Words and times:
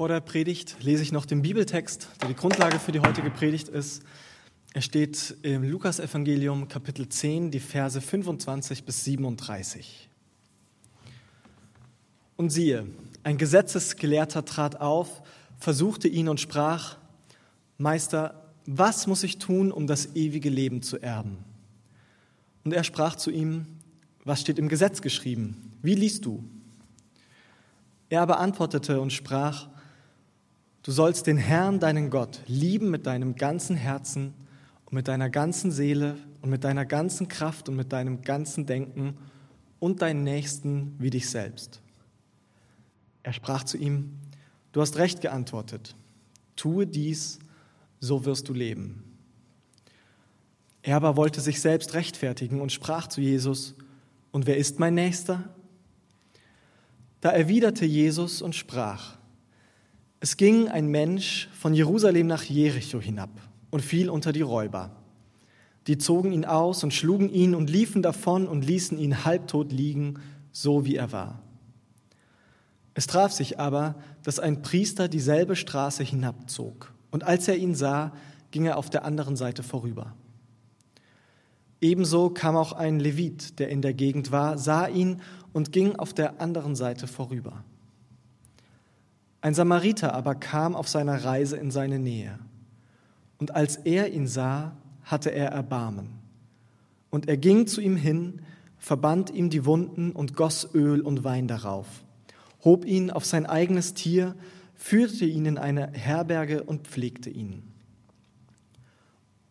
Vor 0.00 0.08
der 0.08 0.20
Predigt 0.20 0.76
lese 0.80 1.02
ich 1.02 1.12
noch 1.12 1.26
den 1.26 1.42
Bibeltext, 1.42 2.08
der 2.22 2.28
die 2.28 2.34
Grundlage 2.34 2.78
für 2.78 2.90
die 2.90 3.00
heutige 3.00 3.28
Predigt 3.28 3.68
ist. 3.68 4.02
Er 4.72 4.80
steht 4.80 5.36
im 5.42 5.62
Lukasevangelium 5.62 6.68
Kapitel 6.68 7.06
10, 7.06 7.50
die 7.50 7.60
Verse 7.60 8.00
25 8.00 8.84
bis 8.84 9.04
37. 9.04 10.08
Und 12.38 12.48
siehe, 12.48 12.86
ein 13.24 13.36
Gesetzesgelehrter 13.36 14.46
trat 14.46 14.80
auf, 14.80 15.20
versuchte 15.58 16.08
ihn 16.08 16.30
und 16.30 16.40
sprach, 16.40 16.96
Meister, 17.76 18.50
was 18.64 19.06
muss 19.06 19.22
ich 19.22 19.36
tun, 19.36 19.70
um 19.70 19.86
das 19.86 20.16
ewige 20.16 20.48
Leben 20.48 20.80
zu 20.80 20.98
erben? 20.98 21.44
Und 22.64 22.72
er 22.72 22.84
sprach 22.84 23.16
zu 23.16 23.30
ihm, 23.30 23.66
was 24.24 24.40
steht 24.40 24.58
im 24.58 24.70
Gesetz 24.70 25.02
geschrieben? 25.02 25.74
Wie 25.82 25.94
liest 25.94 26.24
du? 26.24 26.42
Er 28.08 28.22
aber 28.22 28.40
antwortete 28.40 28.98
und 28.98 29.12
sprach, 29.12 29.68
Du 30.82 30.92
sollst 30.92 31.26
den 31.26 31.36
Herrn, 31.36 31.78
deinen 31.78 32.08
Gott, 32.08 32.40
lieben 32.46 32.90
mit 32.90 33.06
deinem 33.06 33.36
ganzen 33.36 33.76
Herzen 33.76 34.32
und 34.86 34.94
mit 34.94 35.08
deiner 35.08 35.28
ganzen 35.28 35.70
Seele 35.70 36.16
und 36.40 36.48
mit 36.48 36.64
deiner 36.64 36.86
ganzen 36.86 37.28
Kraft 37.28 37.68
und 37.68 37.76
mit 37.76 37.92
deinem 37.92 38.22
ganzen 38.22 38.64
Denken 38.64 39.18
und 39.78 40.00
deinen 40.00 40.24
Nächsten 40.24 40.94
wie 40.98 41.10
dich 41.10 41.28
selbst. 41.28 41.82
Er 43.22 43.32
sprach 43.32 43.64
zu 43.64 43.76
ihm, 43.76 44.16
Du 44.72 44.80
hast 44.80 44.96
recht 44.98 45.20
geantwortet, 45.20 45.96
tue 46.54 46.86
dies, 46.86 47.40
so 47.98 48.24
wirst 48.24 48.48
du 48.48 48.54
leben. 48.54 49.02
Er 50.82 50.96
aber 50.96 51.16
wollte 51.16 51.40
sich 51.40 51.60
selbst 51.60 51.94
rechtfertigen 51.94 52.60
und 52.60 52.72
sprach 52.72 53.08
zu 53.08 53.20
Jesus, 53.20 53.74
Und 54.30 54.46
wer 54.46 54.56
ist 54.56 54.78
mein 54.78 54.94
Nächster? 54.94 55.52
Da 57.20 57.30
erwiderte 57.30 57.84
Jesus 57.84 58.40
und 58.40 58.54
sprach, 58.54 59.18
es 60.20 60.36
ging 60.36 60.68
ein 60.68 60.86
Mensch 60.88 61.48
von 61.58 61.72
Jerusalem 61.72 62.26
nach 62.26 62.44
Jericho 62.44 63.00
hinab 63.00 63.30
und 63.70 63.80
fiel 63.80 64.10
unter 64.10 64.32
die 64.32 64.42
Räuber. 64.42 64.90
Die 65.86 65.96
zogen 65.96 66.32
ihn 66.32 66.44
aus 66.44 66.84
und 66.84 66.92
schlugen 66.92 67.30
ihn 67.30 67.54
und 67.54 67.70
liefen 67.70 68.02
davon 68.02 68.46
und 68.46 68.66
ließen 68.66 68.98
ihn 68.98 69.24
halbtot 69.24 69.72
liegen, 69.72 70.20
so 70.52 70.84
wie 70.84 70.96
er 70.96 71.10
war. 71.10 71.42
Es 72.92 73.06
traf 73.06 73.32
sich 73.32 73.58
aber, 73.58 73.94
dass 74.22 74.38
ein 74.38 74.60
Priester 74.60 75.08
dieselbe 75.08 75.56
Straße 75.56 76.02
hinabzog, 76.02 76.92
und 77.10 77.24
als 77.24 77.48
er 77.48 77.56
ihn 77.56 77.74
sah, 77.74 78.12
ging 78.50 78.66
er 78.66 78.76
auf 78.76 78.90
der 78.90 79.04
anderen 79.04 79.36
Seite 79.36 79.62
vorüber. 79.62 80.14
Ebenso 81.80 82.28
kam 82.28 82.56
auch 82.56 82.72
ein 82.72 83.00
Levit, 83.00 83.58
der 83.58 83.70
in 83.70 83.80
der 83.80 83.94
Gegend 83.94 84.32
war, 84.32 84.58
sah 84.58 84.86
ihn 84.86 85.22
und 85.54 85.72
ging 85.72 85.96
auf 85.96 86.12
der 86.12 86.42
anderen 86.42 86.76
Seite 86.76 87.06
vorüber. 87.06 87.64
Ein 89.42 89.54
Samariter 89.54 90.14
aber 90.14 90.34
kam 90.34 90.76
auf 90.76 90.88
seiner 90.88 91.24
Reise 91.24 91.56
in 91.56 91.70
seine 91.70 91.98
Nähe. 91.98 92.38
Und 93.38 93.54
als 93.54 93.76
er 93.76 94.12
ihn 94.12 94.26
sah, 94.26 94.76
hatte 95.02 95.30
er 95.30 95.48
Erbarmen. 95.48 96.10
Und 97.08 97.28
er 97.28 97.38
ging 97.38 97.66
zu 97.66 97.80
ihm 97.80 97.96
hin, 97.96 98.42
verband 98.78 99.30
ihm 99.30 99.48
die 99.48 99.64
Wunden 99.64 100.12
und 100.12 100.36
goss 100.36 100.74
Öl 100.74 101.00
und 101.00 101.24
Wein 101.24 101.48
darauf, 101.48 101.86
hob 102.64 102.84
ihn 102.84 103.10
auf 103.10 103.24
sein 103.24 103.46
eigenes 103.46 103.94
Tier, 103.94 104.34
führte 104.74 105.24
ihn 105.24 105.46
in 105.46 105.58
eine 105.58 105.90
Herberge 105.92 106.62
und 106.62 106.86
pflegte 106.86 107.30
ihn. 107.30 107.62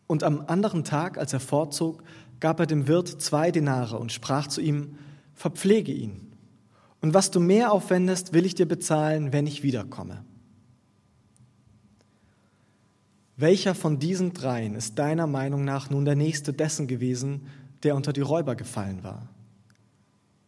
Und 0.06 0.22
am 0.24 0.44
anderen 0.46 0.84
Tag, 0.84 1.18
als 1.18 1.32
er 1.32 1.40
fortzog, 1.40 2.02
gab 2.38 2.58
er 2.60 2.66
dem 2.66 2.88
Wirt 2.88 3.08
zwei 3.08 3.50
Denare 3.50 3.98
und 3.98 4.12
sprach 4.12 4.46
zu 4.46 4.60
ihm, 4.60 4.98
verpflege 5.34 5.92
ihn 5.92 6.29
und 7.00 7.14
was 7.14 7.30
du 7.30 7.40
mehr 7.40 7.72
aufwendest, 7.72 8.32
will 8.32 8.44
ich 8.44 8.54
dir 8.54 8.66
bezahlen, 8.66 9.32
wenn 9.32 9.46
ich 9.46 9.62
wiederkomme. 9.62 10.24
Welcher 13.36 13.74
von 13.74 13.98
diesen 13.98 14.34
dreien 14.34 14.74
ist 14.74 14.98
deiner 14.98 15.26
Meinung 15.26 15.64
nach 15.64 15.88
nun 15.88 16.04
der 16.04 16.14
nächste 16.14 16.52
dessen 16.52 16.86
gewesen, 16.86 17.46
der 17.82 17.96
unter 17.96 18.12
die 18.12 18.20
Räuber 18.20 18.54
gefallen 18.54 19.02
war? 19.02 19.28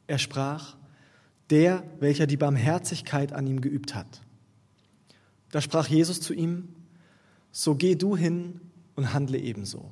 Er 0.06 0.18
sprach, 0.18 0.76
der, 1.48 1.84
welcher 2.00 2.26
die 2.26 2.36
Barmherzigkeit 2.36 3.32
an 3.32 3.46
ihm 3.46 3.62
geübt 3.62 3.94
hat. 3.94 4.20
Da 5.50 5.60
sprach 5.60 5.88
Jesus 5.88 6.20
zu 6.20 6.34
ihm, 6.34 6.68
so 7.50 7.74
geh 7.74 7.94
du 7.94 8.16
hin 8.16 8.60
und 8.94 9.14
handle 9.14 9.38
ebenso. 9.38 9.90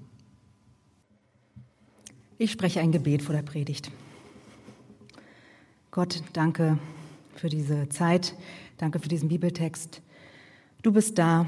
Ich 2.36 2.50
spreche 2.50 2.80
ein 2.80 2.92
Gebet 2.92 3.22
vor 3.22 3.34
der 3.34 3.42
Predigt. 3.42 3.90
Gott, 5.92 6.22
danke 6.34 6.78
für 7.34 7.48
diese 7.48 7.88
Zeit, 7.88 8.36
danke 8.78 9.00
für 9.00 9.08
diesen 9.08 9.28
Bibeltext. 9.28 10.02
Du 10.82 10.92
bist 10.92 11.18
da, 11.18 11.46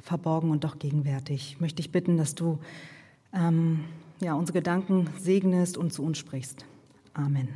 verborgen 0.00 0.50
und 0.50 0.64
doch 0.64 0.80
gegenwärtig. 0.80 1.52
Ich 1.52 1.60
möchte 1.60 1.76
dich 1.76 1.92
bitten, 1.92 2.16
dass 2.16 2.34
du 2.34 2.58
ähm, 3.32 3.84
ja, 4.20 4.34
unsere 4.34 4.58
Gedanken 4.58 5.08
segnest 5.16 5.76
und 5.76 5.92
zu 5.92 6.02
uns 6.02 6.18
sprichst. 6.18 6.64
Amen. 7.14 7.50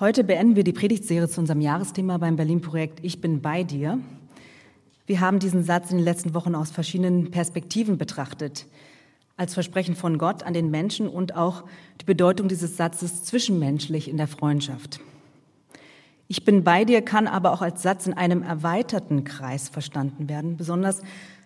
Heute 0.00 0.24
beenden 0.24 0.56
wir 0.56 0.64
die 0.64 0.72
Predigtserie 0.72 1.28
zu 1.28 1.40
unserem 1.40 1.60
Jahresthema 1.60 2.18
beim 2.18 2.34
Berlin-Projekt 2.34 2.98
Ich 3.04 3.20
bin 3.20 3.42
bei 3.42 3.62
dir. 3.62 4.00
Wir 5.06 5.20
haben 5.20 5.38
diesen 5.38 5.62
Satz 5.62 5.92
in 5.92 5.98
den 5.98 6.04
letzten 6.04 6.34
Wochen 6.34 6.56
aus 6.56 6.72
verschiedenen 6.72 7.30
Perspektiven 7.30 7.96
betrachtet 7.96 8.66
als 9.36 9.54
Versprechen 9.54 9.94
von 9.96 10.18
Gott 10.18 10.42
an 10.42 10.54
den 10.54 10.70
Menschen 10.70 11.08
und 11.08 11.36
auch 11.36 11.64
die 12.00 12.04
Bedeutung 12.04 12.48
dieses 12.48 12.76
Satzes 12.76 13.24
zwischenmenschlich 13.24 14.08
in 14.08 14.16
der 14.16 14.28
Freundschaft. 14.28 15.00
Ich 16.28 16.44
bin 16.44 16.64
bei 16.64 16.84
dir 16.84 17.02
kann 17.02 17.26
aber 17.28 17.52
auch 17.52 17.62
als 17.62 17.82
Satz 17.82 18.06
in 18.06 18.14
einem 18.14 18.42
erweiterten 18.42 19.24
Kreis 19.24 19.68
verstanden 19.68 20.28
werden, 20.28 20.56
besonders 20.56 21.02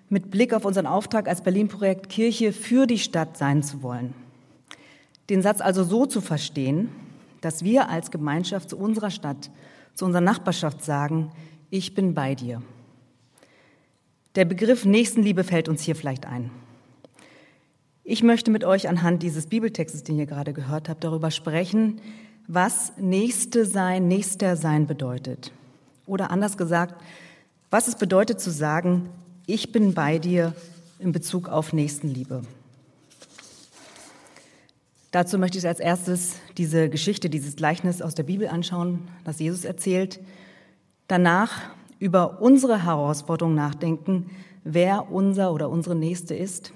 mit 0.08 0.30
Blick 0.30 0.54
auf 0.54 0.64
unseren 0.64 0.86
Auftrag 0.86 1.28
als 1.28 1.42
Berlin-Projekt 1.42 2.08
Kirche 2.08 2.52
für 2.52 2.86
die 2.86 2.98
Stadt 2.98 3.36
sein 3.36 3.62
zu 3.62 3.82
wollen. 3.82 4.14
Den 5.28 5.42
Satz 5.42 5.60
also 5.60 5.84
so 5.84 6.06
zu 6.06 6.20
verstehen, 6.20 6.88
dass 7.40 7.62
wir 7.62 7.88
als 7.88 8.10
Gemeinschaft 8.10 8.70
zu 8.70 8.78
unserer 8.78 9.10
Stadt, 9.10 9.50
zu 9.94 10.04
unserer 10.04 10.22
Nachbarschaft 10.22 10.82
sagen, 10.82 11.30
ich 11.70 11.94
bin 11.94 12.14
bei 12.14 12.34
dir. 12.34 12.62
Der 14.34 14.44
Begriff 14.44 14.84
Nächstenliebe 14.84 15.44
fällt 15.44 15.68
uns 15.68 15.82
hier 15.82 15.94
vielleicht 15.94 16.26
ein. 16.26 16.50
Ich 18.12 18.24
möchte 18.24 18.50
mit 18.50 18.64
euch 18.64 18.88
anhand 18.88 19.22
dieses 19.22 19.46
Bibeltextes, 19.46 20.02
den 20.02 20.18
ihr 20.18 20.26
gerade 20.26 20.52
gehört 20.52 20.88
habt, 20.88 21.04
darüber 21.04 21.30
sprechen, 21.30 22.00
was 22.48 22.92
Nächste 22.96 23.64
sein, 23.64 24.08
Nächster 24.08 24.56
sein 24.56 24.88
bedeutet. 24.88 25.52
Oder 26.06 26.32
anders 26.32 26.56
gesagt, 26.56 27.00
was 27.70 27.86
es 27.86 27.94
bedeutet 27.94 28.40
zu 28.40 28.50
sagen, 28.50 29.10
ich 29.46 29.70
bin 29.70 29.94
bei 29.94 30.18
dir 30.18 30.56
in 30.98 31.12
Bezug 31.12 31.48
auf 31.48 31.72
Nächstenliebe. 31.72 32.42
Dazu 35.12 35.38
möchte 35.38 35.58
ich 35.58 35.68
als 35.68 35.78
erstes 35.78 36.32
diese 36.56 36.88
Geschichte, 36.88 37.30
dieses 37.30 37.54
Gleichnis 37.54 38.02
aus 38.02 38.16
der 38.16 38.24
Bibel 38.24 38.48
anschauen, 38.48 39.06
das 39.22 39.38
Jesus 39.38 39.64
erzählt. 39.64 40.18
Danach 41.06 41.60
über 42.00 42.42
unsere 42.42 42.82
Herausforderung 42.82 43.54
nachdenken, 43.54 44.30
wer 44.64 45.12
unser 45.12 45.52
oder 45.52 45.70
unsere 45.70 45.94
Nächste 45.94 46.34
ist 46.34 46.72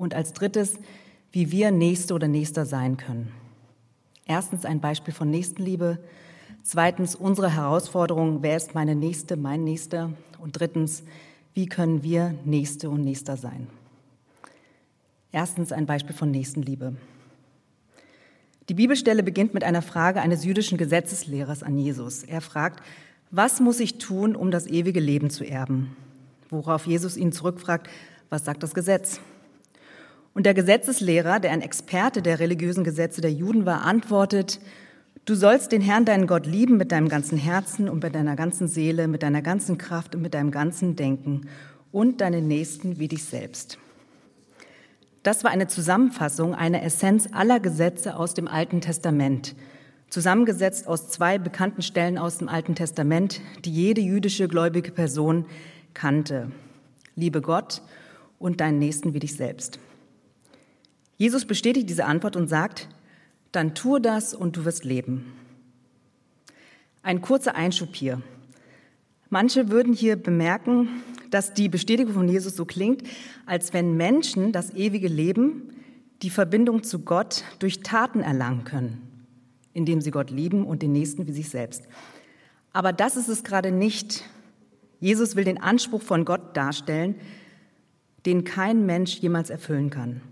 und 0.00 0.14
als 0.14 0.32
drittes, 0.32 0.78
wie 1.30 1.52
wir 1.52 1.70
Nächste 1.70 2.14
oder 2.14 2.26
Nächster 2.26 2.64
sein 2.64 2.96
können. 2.96 3.32
Erstens 4.24 4.64
ein 4.64 4.80
Beispiel 4.80 5.12
von 5.12 5.30
Nächstenliebe. 5.30 5.98
Zweitens 6.62 7.14
unsere 7.14 7.54
Herausforderung, 7.54 8.42
wer 8.42 8.56
ist 8.56 8.74
meine 8.74 8.94
Nächste, 8.94 9.36
mein 9.36 9.62
Nächster? 9.62 10.12
Und 10.38 10.58
drittens, 10.58 11.02
wie 11.52 11.66
können 11.66 12.02
wir 12.02 12.34
Nächste 12.44 12.90
und 12.90 13.02
Nächster 13.02 13.36
sein? 13.36 13.66
Erstens 15.32 15.70
ein 15.70 15.86
Beispiel 15.86 16.16
von 16.16 16.30
Nächstenliebe. 16.30 16.94
Die 18.68 18.74
Bibelstelle 18.74 19.22
beginnt 19.22 19.52
mit 19.52 19.64
einer 19.64 19.82
Frage 19.82 20.20
eines 20.22 20.44
jüdischen 20.44 20.78
Gesetzeslehrers 20.78 21.62
an 21.62 21.76
Jesus. 21.76 22.22
Er 22.22 22.40
fragt, 22.40 22.82
was 23.30 23.60
muss 23.60 23.80
ich 23.80 23.98
tun, 23.98 24.34
um 24.34 24.50
das 24.50 24.66
ewige 24.66 25.00
Leben 25.00 25.30
zu 25.30 25.44
erben? 25.44 25.96
Worauf 26.48 26.86
Jesus 26.86 27.16
ihn 27.16 27.32
zurückfragt, 27.32 27.88
was 28.28 28.44
sagt 28.44 28.62
das 28.62 28.74
Gesetz? 28.74 29.20
Und 30.32 30.46
der 30.46 30.54
Gesetzeslehrer, 30.54 31.40
der 31.40 31.50
ein 31.50 31.62
Experte 31.62 32.22
der 32.22 32.38
religiösen 32.38 32.84
Gesetze 32.84 33.20
der 33.20 33.32
Juden 33.32 33.66
war, 33.66 33.82
antwortet, 33.82 34.60
du 35.24 35.34
sollst 35.34 35.72
den 35.72 35.80
Herrn, 35.80 36.04
deinen 36.04 36.26
Gott, 36.26 36.46
lieben 36.46 36.76
mit 36.76 36.92
deinem 36.92 37.08
ganzen 37.08 37.36
Herzen 37.36 37.88
und 37.88 38.02
mit 38.02 38.14
deiner 38.14 38.36
ganzen 38.36 38.68
Seele, 38.68 39.08
mit 39.08 39.22
deiner 39.22 39.42
ganzen 39.42 39.76
Kraft 39.76 40.14
und 40.14 40.22
mit 40.22 40.34
deinem 40.34 40.50
ganzen 40.50 40.94
Denken 40.94 41.48
und 41.92 42.20
deinen 42.20 42.46
Nächsten 42.46 42.98
wie 42.98 43.08
dich 43.08 43.24
selbst. 43.24 43.78
Das 45.22 45.44
war 45.44 45.50
eine 45.50 45.66
Zusammenfassung, 45.66 46.54
eine 46.54 46.82
Essenz 46.82 47.28
aller 47.32 47.60
Gesetze 47.60 48.16
aus 48.16 48.32
dem 48.32 48.48
Alten 48.48 48.80
Testament, 48.80 49.54
zusammengesetzt 50.08 50.86
aus 50.86 51.10
zwei 51.10 51.38
bekannten 51.38 51.82
Stellen 51.82 52.16
aus 52.16 52.38
dem 52.38 52.48
Alten 52.48 52.74
Testament, 52.74 53.40
die 53.64 53.72
jede 53.72 54.00
jüdische 54.00 54.48
gläubige 54.48 54.92
Person 54.92 55.44
kannte. 55.92 56.50
Liebe 57.16 57.42
Gott 57.42 57.82
und 58.38 58.60
deinen 58.60 58.78
Nächsten 58.78 59.12
wie 59.12 59.18
dich 59.18 59.36
selbst. 59.36 59.78
Jesus 61.20 61.44
bestätigt 61.44 61.90
diese 61.90 62.06
Antwort 62.06 62.34
und 62.34 62.48
sagt, 62.48 62.88
dann 63.52 63.74
tue 63.74 64.00
das 64.00 64.32
und 64.32 64.56
du 64.56 64.64
wirst 64.64 64.86
leben. 64.86 65.34
Ein 67.02 67.20
kurzer 67.20 67.54
Einschub 67.54 67.94
hier. 67.94 68.22
Manche 69.28 69.68
würden 69.68 69.92
hier 69.92 70.16
bemerken, 70.16 70.88
dass 71.30 71.52
die 71.52 71.68
Bestätigung 71.68 72.14
von 72.14 72.26
Jesus 72.26 72.56
so 72.56 72.64
klingt, 72.64 73.02
als 73.44 73.74
wenn 73.74 73.98
Menschen 73.98 74.52
das 74.52 74.72
ewige 74.72 75.08
Leben, 75.08 75.74
die 76.22 76.30
Verbindung 76.30 76.84
zu 76.84 77.00
Gott 77.00 77.44
durch 77.58 77.80
Taten 77.80 78.20
erlangen 78.20 78.64
können, 78.64 79.26
indem 79.74 80.00
sie 80.00 80.12
Gott 80.12 80.30
lieben 80.30 80.64
und 80.64 80.80
den 80.80 80.92
Nächsten 80.92 81.26
wie 81.26 81.32
sich 81.32 81.50
selbst. 81.50 81.86
Aber 82.72 82.94
das 82.94 83.18
ist 83.18 83.28
es 83.28 83.44
gerade 83.44 83.72
nicht. 83.72 84.24
Jesus 85.00 85.36
will 85.36 85.44
den 85.44 85.60
Anspruch 85.60 86.00
von 86.00 86.24
Gott 86.24 86.56
darstellen, 86.56 87.14
den 88.24 88.44
kein 88.44 88.86
Mensch 88.86 89.18
jemals 89.18 89.50
erfüllen 89.50 89.90
kann. 89.90 90.22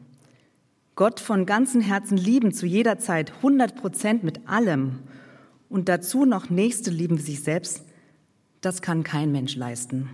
Gott 0.99 1.21
von 1.21 1.47
ganzem 1.47 1.81
Herzen 1.81 2.19
lieben, 2.19 2.51
zu 2.51 2.67
jeder 2.67 2.99
Zeit, 2.99 3.33
100 3.37 3.77
Prozent 3.77 4.25
mit 4.25 4.49
allem 4.49 4.99
und 5.69 5.89
dazu 5.89 6.25
noch 6.25 6.51
Nächste 6.51 6.91
lieben 6.91 7.19
wie 7.19 7.23
sich 7.23 7.41
selbst, 7.45 7.85
das 8.63 8.83
kann 8.83 9.05
kein 9.05 9.31
Mensch 9.31 9.55
leisten. 9.55 10.11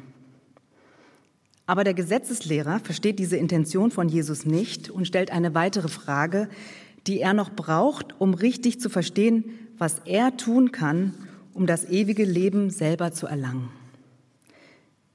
Aber 1.65 1.85
der 1.85 1.95
Gesetzeslehrer 1.95 2.81
versteht 2.81 3.19
diese 3.19 3.39
Intention 3.39 3.93
von 3.93 4.11
Jesus 4.11 4.45
nicht 4.45 4.91
und 4.91 5.07
stellt 5.07 5.31
eine 5.31 5.55
weitere 5.55 5.89
Frage, 5.89 6.51
die 7.07 7.19
er 7.19 7.33
noch 7.33 7.49
braucht, 7.49 8.21
um 8.21 8.35
richtig 8.35 8.79
zu 8.79 8.91
verstehen, 8.91 9.47
was 9.79 10.03
er 10.05 10.37
tun 10.37 10.71
kann, 10.71 11.15
um 11.55 11.67
das 11.67 11.89
ewige 11.89 12.27
Leben 12.27 12.69
selber 12.69 13.11
zu 13.11 13.27
erlangen. 13.27 13.71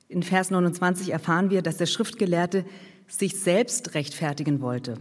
In 0.07 0.24
Vers 0.24 0.50
29 0.50 1.12
erfahren 1.12 1.51
wir, 1.51 1.62
dass 1.62 1.77
der 1.77 1.86
Schriftgelehrte 1.86 2.65
sich 3.07 3.39
selbst 3.39 3.94
rechtfertigen 3.94 4.62
wollte. 4.62 4.98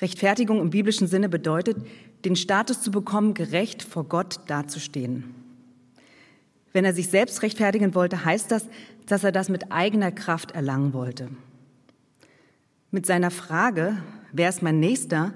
Rechtfertigung 0.00 0.60
im 0.60 0.70
biblischen 0.70 1.06
Sinne 1.06 1.28
bedeutet, 1.28 1.76
den 2.24 2.36
Status 2.36 2.82
zu 2.82 2.90
bekommen, 2.90 3.34
gerecht 3.34 3.82
vor 3.82 4.04
Gott 4.04 4.40
dazustehen. 4.46 5.34
Wenn 6.72 6.84
er 6.84 6.92
sich 6.92 7.08
selbst 7.08 7.42
rechtfertigen 7.42 7.94
wollte, 7.94 8.24
heißt 8.24 8.50
das, 8.50 8.66
dass 9.06 9.22
er 9.22 9.32
das 9.32 9.48
mit 9.48 9.70
eigener 9.70 10.10
Kraft 10.10 10.50
erlangen 10.52 10.92
wollte. 10.92 11.28
Mit 12.90 13.06
seiner 13.06 13.30
Frage, 13.30 13.96
wer 14.32 14.48
ist 14.48 14.62
mein 14.62 14.80
Nächster, 14.80 15.32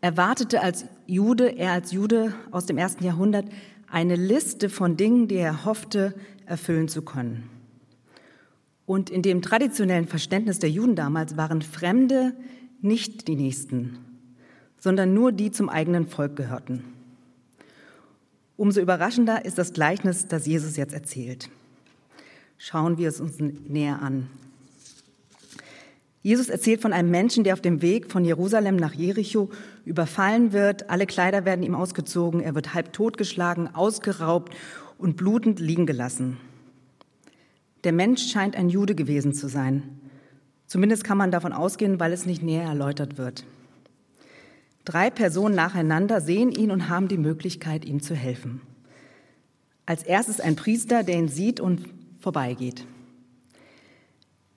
erwartete 0.00 0.62
als 0.62 0.86
Jude, 1.06 1.56
er 1.58 1.72
als 1.72 1.92
Jude 1.92 2.34
aus 2.50 2.66
dem 2.66 2.78
ersten 2.78 3.04
Jahrhundert, 3.04 3.46
eine 3.90 4.16
Liste 4.16 4.70
von 4.70 4.96
Dingen, 4.96 5.28
die 5.28 5.36
er 5.36 5.66
hoffte, 5.66 6.14
erfüllen 6.46 6.88
zu 6.88 7.02
können. 7.02 7.48
Und 8.86 9.10
in 9.10 9.22
dem 9.22 9.42
traditionellen 9.42 10.08
Verständnis 10.08 10.58
der 10.58 10.70
Juden 10.70 10.96
damals 10.96 11.36
waren 11.36 11.62
Fremde 11.62 12.34
nicht 12.82 13.28
die 13.28 13.36
Nächsten, 13.36 13.98
sondern 14.78 15.14
nur 15.14 15.32
die 15.32 15.50
zum 15.50 15.68
eigenen 15.68 16.06
Volk 16.06 16.36
gehörten. 16.36 16.84
Umso 18.56 18.80
überraschender 18.80 19.44
ist 19.44 19.58
das 19.58 19.72
Gleichnis, 19.72 20.26
das 20.26 20.46
Jesus 20.46 20.76
jetzt 20.76 20.92
erzählt. 20.92 21.48
Schauen 22.58 22.98
wir 22.98 23.08
es 23.08 23.20
uns 23.20 23.38
näher 23.38 24.02
an. 24.02 24.28
Jesus 26.22 26.48
erzählt 26.48 26.80
von 26.80 26.92
einem 26.92 27.10
Menschen, 27.10 27.42
der 27.42 27.54
auf 27.54 27.60
dem 27.60 27.82
Weg 27.82 28.10
von 28.10 28.24
Jerusalem 28.24 28.76
nach 28.76 28.94
Jericho 28.94 29.50
überfallen 29.84 30.52
wird. 30.52 30.88
Alle 30.88 31.06
Kleider 31.06 31.44
werden 31.44 31.64
ihm 31.64 31.74
ausgezogen. 31.74 32.40
Er 32.40 32.54
wird 32.54 32.74
halb 32.74 32.92
totgeschlagen, 32.92 33.74
ausgeraubt 33.74 34.54
und 34.98 35.16
blutend 35.16 35.58
liegen 35.58 35.86
gelassen. 35.86 36.36
Der 37.82 37.92
Mensch 37.92 38.30
scheint 38.30 38.54
ein 38.54 38.68
Jude 38.68 38.94
gewesen 38.94 39.34
zu 39.34 39.48
sein. 39.48 39.82
Zumindest 40.72 41.04
kann 41.04 41.18
man 41.18 41.30
davon 41.30 41.52
ausgehen, 41.52 42.00
weil 42.00 42.14
es 42.14 42.24
nicht 42.24 42.42
näher 42.42 42.62
erläutert 42.62 43.18
wird. 43.18 43.44
Drei 44.86 45.10
Personen 45.10 45.54
nacheinander 45.54 46.22
sehen 46.22 46.50
ihn 46.50 46.70
und 46.70 46.88
haben 46.88 47.08
die 47.08 47.18
Möglichkeit, 47.18 47.84
ihm 47.84 48.00
zu 48.00 48.14
helfen. 48.14 48.62
Als 49.84 50.02
erstes 50.02 50.40
ein 50.40 50.56
Priester, 50.56 51.02
der 51.02 51.16
ihn 51.16 51.28
sieht 51.28 51.60
und 51.60 51.82
vorbeigeht. 52.20 52.86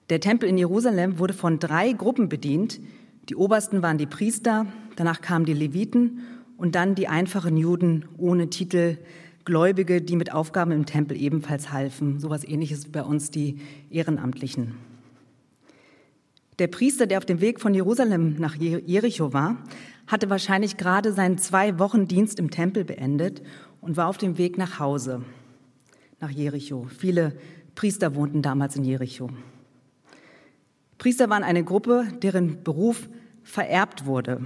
Der 0.08 0.20
Tempel 0.20 0.48
in 0.48 0.56
Jerusalem 0.56 1.18
wurde 1.18 1.34
von 1.34 1.58
drei 1.58 1.92
Gruppen 1.92 2.30
bedient. 2.30 2.80
Die 3.28 3.36
obersten 3.36 3.82
waren 3.82 3.98
die 3.98 4.06
Priester, 4.06 4.64
danach 4.96 5.20
kamen 5.20 5.44
die 5.44 5.52
Leviten 5.52 6.20
und 6.56 6.76
dann 6.76 6.94
die 6.94 7.08
einfachen 7.08 7.58
Juden 7.58 8.06
ohne 8.16 8.48
Titel, 8.48 8.96
Gläubige, 9.44 10.00
die 10.00 10.16
mit 10.16 10.32
Aufgaben 10.32 10.70
im 10.70 10.86
Tempel 10.86 11.20
ebenfalls 11.20 11.72
halfen. 11.72 12.20
Sowas 12.20 12.42
ähnliches 12.42 12.86
wie 12.86 12.92
bei 12.92 13.02
uns 13.02 13.30
die 13.30 13.58
Ehrenamtlichen. 13.90 14.95
Der 16.58 16.68
Priester, 16.68 17.06
der 17.06 17.18
auf 17.18 17.26
dem 17.26 17.40
Weg 17.42 17.60
von 17.60 17.74
Jerusalem 17.74 18.36
nach 18.38 18.54
Jericho 18.56 19.34
war, 19.34 19.58
hatte 20.06 20.30
wahrscheinlich 20.30 20.78
gerade 20.78 21.12
seinen 21.12 21.36
zwei 21.36 21.78
Wochen 21.78 22.08
Dienst 22.08 22.38
im 22.38 22.50
Tempel 22.50 22.84
beendet 22.84 23.42
und 23.82 23.96
war 23.98 24.08
auf 24.08 24.16
dem 24.16 24.38
Weg 24.38 24.56
nach 24.56 24.78
Hause, 24.78 25.22
nach 26.18 26.30
Jericho. 26.30 26.86
Viele 26.96 27.36
Priester 27.74 28.14
wohnten 28.14 28.40
damals 28.40 28.74
in 28.76 28.84
Jericho. 28.84 29.28
Priester 30.96 31.28
waren 31.28 31.42
eine 31.42 31.62
Gruppe, 31.62 32.06
deren 32.22 32.62
Beruf 32.62 33.08
vererbt 33.42 34.06
wurde. 34.06 34.40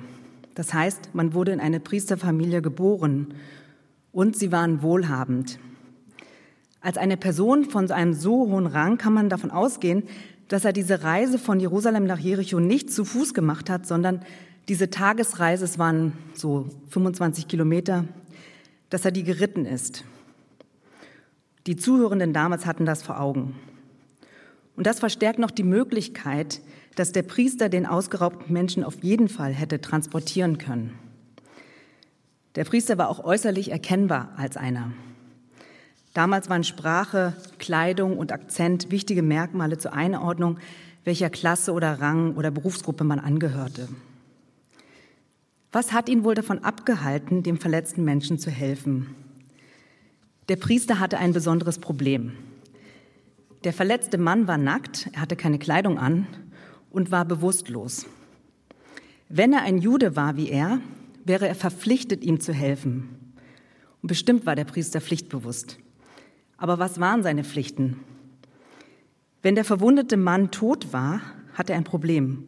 Das 0.55 0.75
heißt, 0.75 1.15
man 1.15 1.33
wurde 1.33 1.53
in 1.53 1.61
eine 1.61 1.79
Priesterfamilie 1.79 2.61
geboren 2.61 3.35
und 4.11 4.37
sie 4.37 4.51
waren 4.51 4.83
wohlhabend. 4.83 5.61
Als 6.81 6.99
eine 6.99 7.17
Person 7.17 7.67
von 7.67 7.89
einem 7.93 8.15
so 8.15 8.49
hohen 8.51 8.67
Rang 8.67 8.99
kann 8.99 9.13
man 9.13 9.29
davon 9.29 9.53
ausgehen, 9.53 10.03
dass 10.51 10.65
er 10.65 10.73
diese 10.73 11.05
Reise 11.05 11.39
von 11.39 11.61
Jerusalem 11.61 12.07
nach 12.07 12.19
Jericho 12.19 12.59
nicht 12.59 12.93
zu 12.93 13.05
Fuß 13.05 13.35
gemacht 13.35 13.71
hat, 13.71 13.87
sondern 13.87 14.21
diese 14.69 14.91
Tagesreise, 14.91 15.65
es 15.65 15.79
waren 15.79 16.13
so 16.35 16.69
25 16.89 17.47
Kilometer, 17.47 18.05
dass 18.89 19.05
er 19.05 19.13
die 19.13 19.23
geritten 19.23 19.65
ist. 19.65 20.03
Die 21.69 21.77
Zuhörenden 21.77 22.33
damals 22.33 22.67
hatten 22.67 22.85
das 22.85 23.01
vor 23.01 23.21
Augen. 23.21 23.55
Und 24.75 24.89
das 24.89 24.99
verstärkt 24.99 25.39
noch 25.39 25.53
die 25.53 25.63
Möglichkeit, 25.63 26.61
dass 26.97 27.13
der 27.13 27.23
Priester 27.23 27.69
den 27.69 27.87
ausgeraubten 27.87 28.53
Menschen 28.53 28.83
auf 28.83 29.05
jeden 29.05 29.29
Fall 29.29 29.53
hätte 29.53 29.81
transportieren 29.81 30.59
können. 30.59 30.99
Der 32.57 32.65
Priester 32.65 32.99
war 32.99 33.09
auch 33.09 33.23
äußerlich 33.23 33.71
erkennbar 33.71 34.33
als 34.37 34.57
einer. 34.57 34.91
Damals 36.13 36.51
waren 36.51 36.65
Sprache, 36.65 37.35
Kleidung 37.59 38.19
und 38.19 38.33
Akzent 38.33 38.91
wichtige 38.91 39.23
Merkmale 39.23 39.79
zur 39.79 39.93
Einordnung, 39.93 40.59
welcher 41.05 41.31
Klasse 41.31 41.73
oder 41.73 42.01
Rang 42.01 42.35
oder 42.37 42.51
Berufsgruppe 42.51 43.05
man 43.05 43.21
angehörte. 43.21 43.89
Was 45.73 45.93
hat 45.93 46.09
ihn 46.09 46.25
wohl 46.25 46.35
davon 46.35 46.65
abgehalten, 46.65 47.45
dem 47.45 47.59
verletzten 47.59 48.05
Menschen 48.05 48.39
zu 48.39 48.51
helfen? 48.51 49.15
Der 50.49 50.57
Priester 50.57 50.99
hatte 50.99 51.19
ein 51.19 51.33
besonderes 51.33 51.79
Problem. 51.79 52.33
Der 53.63 53.73
verletzte 53.73 54.19
Mann 54.19 54.49
war 54.49 54.59
nackt, 54.59 55.09
er 55.13 55.21
hatte 55.21 55.37
keine 55.37 55.61
Kleidung 55.61 55.97
an 55.97 56.27
und 56.91 57.13
war 57.13 57.25
bewusstlos. 57.25 58.07
Wenn 59.29 59.53
er 59.53 59.63
ein 59.63 59.79
Jude 59.79 60.17
war 60.17 60.37
wie 60.37 60.49
er, 60.49 60.81
wäre 61.25 61.47
er 61.47 61.55
verpflichtet, 61.55 62.25
ihm 62.25 62.41
zu 62.41 62.53
helfen. 62.53 63.35
Und 64.03 64.09
bestimmt 64.09 64.45
war 64.45 64.57
der 64.57 64.65
Priester 64.65 65.01
pflichtbewusst. 65.01 65.79
Aber 66.61 66.79
was 66.79 67.01
waren 67.01 67.25
seine 67.25 67.43
Pflichten? 67.43 67.97
Wenn 69.43 69.55
der 69.55 69.65
verwundete 69.65 70.19
Mann 70.19 70.51
tot 70.51 70.93
war, 70.93 71.23
hatte 71.55 71.73
er 71.73 71.79
ein 71.79 71.85
Problem. 71.85 72.45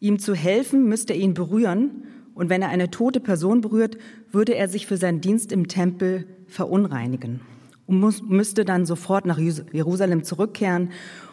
Ihm 0.00 0.18
zu 0.18 0.34
helfen, 0.34 0.88
müsste 0.88 1.12
er 1.12 1.18
ihn 1.18 1.34
berühren, 1.34 2.04
und 2.34 2.48
wenn 2.48 2.62
er 2.62 2.70
eine 2.70 2.90
tote 2.90 3.20
Person 3.20 3.60
berührt, 3.60 3.98
würde 4.30 4.54
er 4.54 4.68
sich 4.68 4.86
für 4.86 4.96
seinen 4.96 5.20
Dienst 5.20 5.52
im 5.52 5.68
Tempel 5.68 6.26
verunreinigen 6.46 7.40
und 7.86 8.00
muss, 8.00 8.22
müsste 8.22 8.64
dann 8.64 8.86
sofort 8.86 9.26
nach 9.26 9.38
Jerusalem 9.38 10.24
zurückkehren 10.24 10.90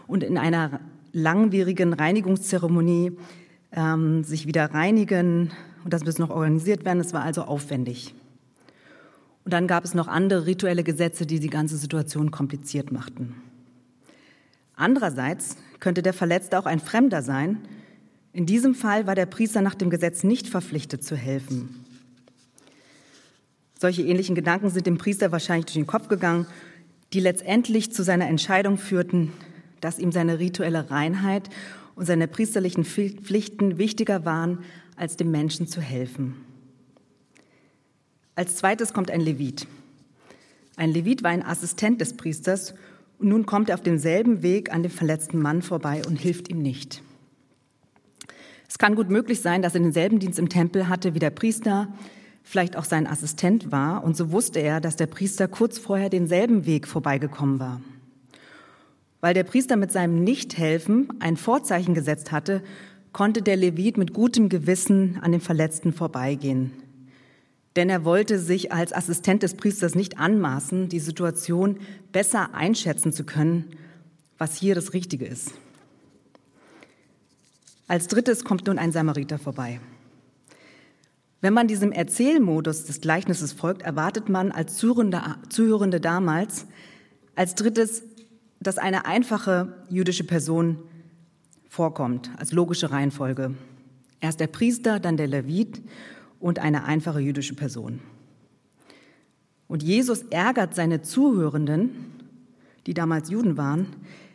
und 0.08 0.24
in 0.24 0.38
einer 0.38 0.82
langwierigen 1.14 1.94
Reinigungszeremonie 1.94 3.14
ähm, 3.72 4.24
sich 4.24 4.46
wieder 4.46 4.66
reinigen. 4.74 5.52
Und 5.84 5.94
das 5.94 6.04
müsste 6.04 6.22
noch 6.22 6.32
organisiert 6.32 6.84
werden. 6.84 7.00
Es 7.00 7.14
war 7.14 7.22
also 7.22 7.44
aufwendig. 7.44 8.14
Und 9.46 9.54
dann 9.54 9.68
gab 9.68 9.86
es 9.86 9.94
noch 9.94 10.08
andere 10.08 10.46
rituelle 10.46 10.84
Gesetze, 10.84 11.26
die 11.26 11.40
die 11.40 11.50
ganze 11.50 11.78
Situation 11.78 12.32
kompliziert 12.32 12.92
machten. 12.92 13.36
Andererseits 14.76 15.58
könnte 15.80 16.02
der 16.02 16.14
Verletzte 16.14 16.58
auch 16.58 16.66
ein 16.66 16.80
Fremder 16.80 17.22
sein. 17.22 17.58
In 18.32 18.46
diesem 18.46 18.76
Fall 18.76 19.08
war 19.08 19.16
der 19.16 19.26
Priester 19.26 19.62
nach 19.62 19.76
dem 19.76 19.90
Gesetz 19.90 20.24
nicht 20.24 20.48
verpflichtet 20.48 21.04
zu 21.04 21.16
helfen. 21.16 21.86
Solche 23.78 24.04
ähnlichen 24.04 24.36
Gedanken 24.36 24.70
sind 24.70 24.86
dem 24.86 24.98
Priester 24.98 25.32
wahrscheinlich 25.32 25.66
durch 25.66 25.76
den 25.76 25.88
Kopf 25.88 26.10
gegangen, 26.10 26.46
die 27.14 27.22
letztendlich 27.22 27.92
zu 27.92 28.04
seiner 28.04 28.28
Entscheidung 28.28 28.78
führten, 28.78 29.32
dass 29.82 30.00
ihm 30.00 30.12
seine 30.12 30.40
rituelle 30.40 30.92
Reinheit 30.92 31.50
und 31.96 32.06
seine 32.06 32.28
priesterlichen 32.28 32.86
Pflichten 32.86 33.78
wichtiger 33.78 34.26
waren, 34.26 34.60
als 34.96 35.18
dem 35.18 35.32
Menschen 35.32 35.68
zu 35.68 35.82
helfen. 35.82 36.36
Als 38.40 38.56
zweites 38.56 38.94
kommt 38.94 39.12
ein 39.12 39.20
Levit. 39.20 39.68
Ein 40.78 40.92
Levit 40.92 41.24
war 41.24 41.32
ein 41.32 41.46
Assistent 41.46 42.00
des 42.00 42.16
Priesters 42.16 42.74
und 43.18 43.28
nun 43.28 43.46
kommt 43.46 43.68
er 43.68 43.76
auf 43.76 43.82
demselben 43.82 44.42
Weg 44.42 44.72
an 44.72 44.82
dem 44.82 44.94
verletzten 44.94 45.42
Mann 45.42 45.62
vorbei 45.62 46.02
und 46.08 46.16
hilft 46.16 46.48
ihm 46.48 46.60
nicht. 46.60 47.04
Es 48.70 48.78
kann 48.78 48.96
gut 48.96 49.10
möglich 49.10 49.42
sein, 49.42 49.62
dass 49.62 49.76
er 49.76 49.82
denselben 49.82 50.20
Dienst 50.20 50.40
im 50.40 50.48
Tempel 50.48 50.88
hatte 50.88 51.14
wie 51.14 51.20
der 51.20 51.32
Priester, 51.32 51.90
vielleicht 52.42 52.78
auch 52.78 52.86
sein 52.86 53.08
Assistent 53.08 53.74
war, 53.74 54.06
und 54.06 54.16
so 54.16 54.32
wusste 54.32 54.60
er, 54.60 54.80
dass 54.80 54.96
der 54.96 55.08
Priester 55.08 55.50
kurz 55.50 55.78
vorher 55.78 56.10
denselben 56.10 56.66
Weg 56.66 56.88
vorbeigekommen 56.88 57.60
war. 57.60 57.82
Weil 59.20 59.34
der 59.34 59.44
Priester 59.44 59.76
mit 59.76 59.92
seinem 59.92 60.24
Nichthelfen 60.24 61.10
ein 61.20 61.36
Vorzeichen 61.36 61.94
gesetzt 61.94 62.32
hatte, 62.32 62.64
konnte 63.12 63.42
der 63.42 63.58
Levit 63.58 63.98
mit 63.98 64.14
gutem 64.14 64.48
Gewissen 64.48 65.20
an 65.22 65.34
dem 65.34 65.42
Verletzten 65.42 65.92
vorbeigehen. 65.92 66.72
Denn 67.80 67.90
er 67.90 68.04
wollte 68.04 68.40
sich 68.40 68.74
als 68.74 68.92
Assistent 68.92 69.42
des 69.42 69.54
Priesters 69.54 69.96
nicht 69.96 70.20
anmaßen, 70.20 70.90
die 70.90 71.00
Situation 71.00 71.78
besser 72.12 72.54
einschätzen 72.54 73.14
zu 73.14 73.24
können, 73.24 73.70
was 74.38 74.58
hier 74.58 74.76
das 74.76 74.92
Richtige 74.92 75.24
ist. 75.26 75.54
Als 77.88 78.08
drittes 78.08 78.44
kommt 78.44 78.68
nun 78.68 78.80
ein 78.80 78.92
Samariter 78.92 79.38
vorbei. 79.38 79.80
Wenn 81.40 81.54
man 81.54 81.70
diesem 81.70 81.94
Erzählmodus 81.94 82.84
des 82.84 83.00
Gleichnisses 83.00 83.54
folgt, 83.54 83.84
erwartet 83.84 84.28
man 84.28 84.52
als 84.52 84.76
Zuhörende, 84.76 86.02
damals 86.02 86.66
als 87.36 87.56
drittes, 87.56 88.04
dass 88.60 88.78
eine 88.78 89.06
einfache 89.06 89.86
jüdische 89.88 90.26
Person 90.26 90.80
vorkommt, 91.70 92.30
als 92.36 92.52
logische 92.52 92.92
Reihenfolge. 92.92 93.56
Erst 94.20 94.42
der 94.42 94.48
Priester, 94.48 95.00
dann 95.00 95.16
der 95.16 95.28
Levit 95.28 95.82
und 96.40 96.60
eine 96.60 96.86
einfache 96.86 97.20
jüdische 97.20 97.56
Person. 97.56 98.00
Und 99.68 99.84
Jesus 99.84 100.24
ärgert 100.32 100.74
seine 100.74 101.02
Zuhörenden, 101.02 101.92
die 102.88 102.94
damals 102.94 103.30
Juden 103.30 103.58
waren, 103.58 103.88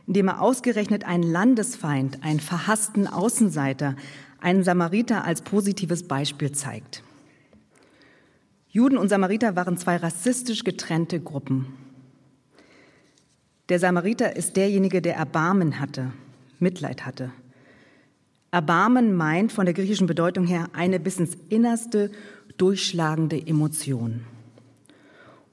indem 0.07 0.29
er 0.29 0.41
ausgerechnet 0.41 1.05
einen 1.05 1.25
Landesfeind, 1.25 2.23
einen 2.23 2.41
verhassten 2.41 3.07
Außenseiter, 3.07 3.97
einen 4.41 4.63
Samariter 4.63 5.25
als 5.25 5.43
positives 5.43 6.07
Beispiel 6.07 6.53
zeigt. 6.53 7.03
Juden 8.69 8.99
und 8.99 9.09
Samariter 9.09 9.57
waren 9.57 9.79
zwei 9.79 9.97
rassistisch 9.97 10.65
getrennte 10.65 11.21
Gruppen. 11.21 11.67
Der 13.69 13.79
Samariter 13.79 14.37
ist 14.37 14.57
derjenige, 14.57 15.01
der 15.01 15.17
Erbarmen 15.17 15.81
hatte, 15.81 16.13
Mitleid 16.59 17.07
hatte. 17.07 17.33
Erbarmen 18.55 19.17
meint 19.17 19.51
von 19.51 19.65
der 19.65 19.75
griechischen 19.75 20.07
Bedeutung 20.07 20.47
her 20.47 20.69
eine 20.75 21.01
bis 21.01 21.19
ins 21.19 21.37
Innerste 21.49 22.13
durchschlagende 22.57 23.45
Emotion. 23.45 24.21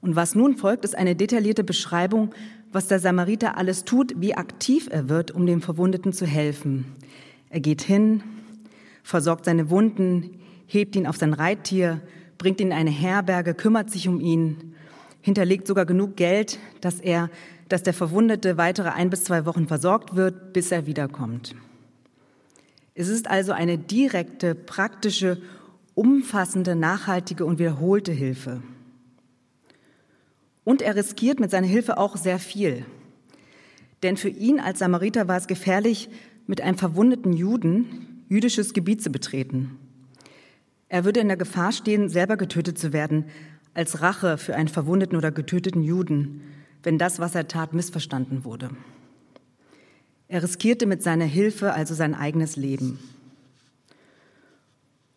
Und 0.01 0.15
was 0.15 0.35
nun 0.35 0.55
folgt, 0.55 0.85
ist 0.85 0.95
eine 0.95 1.15
detaillierte 1.15 1.63
Beschreibung, 1.63 2.35
was 2.71 2.87
der 2.87 2.99
Samariter 2.99 3.57
alles 3.57 3.85
tut, 3.85 4.13
wie 4.17 4.35
aktiv 4.35 4.87
er 4.91 5.09
wird, 5.09 5.31
um 5.31 5.47
dem 5.47 5.63
Verwundeten 5.63 6.13
zu 6.13 6.27
helfen. 6.27 6.85
Er 7.49 7.59
geht 7.59 7.81
hin, 7.81 8.21
versorgt 9.01 9.45
seine 9.45 9.71
Wunden, 9.71 10.37
hebt 10.67 10.95
ihn 10.95 11.07
auf 11.07 11.17
sein 11.17 11.33
Reittier, 11.33 12.01
bringt 12.37 12.61
ihn 12.61 12.67
in 12.67 12.73
eine 12.73 12.91
Herberge, 12.91 13.55
kümmert 13.55 13.89
sich 13.89 14.07
um 14.07 14.21
ihn, 14.21 14.75
hinterlegt 15.21 15.65
sogar 15.65 15.87
genug 15.87 16.17
Geld, 16.17 16.59
dass 16.81 16.99
er, 16.99 17.31
dass 17.67 17.81
der 17.81 17.95
Verwundete 17.95 18.57
weitere 18.57 18.89
ein 18.89 19.09
bis 19.09 19.23
zwei 19.23 19.47
Wochen 19.47 19.67
versorgt 19.67 20.15
wird, 20.15 20.53
bis 20.53 20.71
er 20.71 20.85
wiederkommt. 20.85 21.55
Es 22.93 23.07
ist 23.07 23.29
also 23.29 23.51
eine 23.51 23.77
direkte, 23.77 24.53
praktische, 24.53 25.41
umfassende, 25.95 26.75
nachhaltige 26.75 27.45
und 27.45 27.59
wiederholte 27.59 28.11
Hilfe. 28.11 28.61
Und 30.63 30.81
er 30.81 30.95
riskiert 30.95 31.39
mit 31.39 31.51
seiner 31.51 31.67
Hilfe 31.67 31.97
auch 31.97 32.17
sehr 32.17 32.39
viel. 32.39 32.85
Denn 34.03 34.17
für 34.17 34.29
ihn 34.29 34.59
als 34.59 34.79
Samariter 34.79 35.27
war 35.27 35.37
es 35.37 35.47
gefährlich, 35.47 36.09
mit 36.47 36.61
einem 36.61 36.77
verwundeten 36.77 37.33
Juden 37.33 38.23
jüdisches 38.29 38.73
Gebiet 38.73 39.01
zu 39.01 39.09
betreten. 39.11 39.77
Er 40.89 41.05
würde 41.05 41.19
in 41.19 41.27
der 41.27 41.37
Gefahr 41.37 41.71
stehen, 41.71 42.09
selber 42.09 42.35
getötet 42.35 42.77
zu 42.77 42.93
werden, 42.93 43.25
als 43.73 44.01
Rache 44.01 44.37
für 44.37 44.55
einen 44.55 44.67
verwundeten 44.67 45.17
oder 45.17 45.31
getöteten 45.31 45.83
Juden, 45.83 46.41
wenn 46.83 46.97
das, 46.97 47.19
was 47.19 47.35
er 47.35 47.47
tat, 47.47 47.73
missverstanden 47.73 48.43
wurde. 48.43 48.69
Er 50.31 50.43
riskierte 50.43 50.85
mit 50.85 51.03
seiner 51.03 51.25
Hilfe 51.25 51.73
also 51.73 51.93
sein 51.93 52.15
eigenes 52.15 52.55
Leben. 52.55 52.97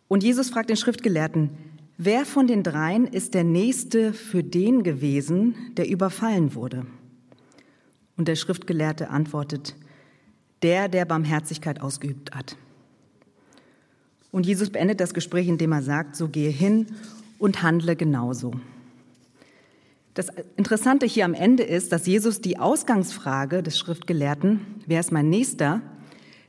Und 0.09 0.25
Jesus 0.25 0.51
fragt 0.51 0.71
den 0.71 0.77
Schriftgelehrten, 0.77 1.51
wer 1.99 2.27
von 2.27 2.49
den 2.49 2.65
dreien 2.65 3.07
ist 3.07 3.33
der 3.33 3.45
Nächste 3.45 4.13
für 4.13 4.43
den 4.43 4.83
gewesen, 4.83 5.55
der 5.77 5.89
überfallen 5.89 6.57
wurde? 6.57 6.85
Und 8.17 8.27
der 8.27 8.35
Schriftgelehrte 8.35 9.09
antwortet, 9.09 9.77
der, 10.65 10.89
der 10.89 11.05
Barmherzigkeit 11.05 11.81
ausgeübt 11.81 12.35
hat. 12.35 12.57
Und 14.33 14.47
Jesus 14.47 14.71
beendet 14.71 14.99
das 14.99 15.15
Gespräch, 15.15 15.47
indem 15.47 15.71
er 15.71 15.83
sagt, 15.83 16.17
so 16.17 16.27
gehe 16.27 16.51
hin 16.51 16.89
und 17.39 17.63
handle 17.63 17.95
genauso. 17.95 18.51
Das 20.15 20.29
Interessante 20.57 21.07
hier 21.07 21.25
am 21.25 21.35
Ende 21.35 21.65
ist, 21.65 21.91
dass 21.91 22.07
Jesus 22.07 22.41
die 22.41 22.59
Ausgangsfrage 22.59 23.65
des 23.65 23.77
Schriftgelehrten, 23.77 24.61
wer 24.87 25.01
ist 25.01 25.11
mein 25.11 25.29
Nächster, 25.29 25.83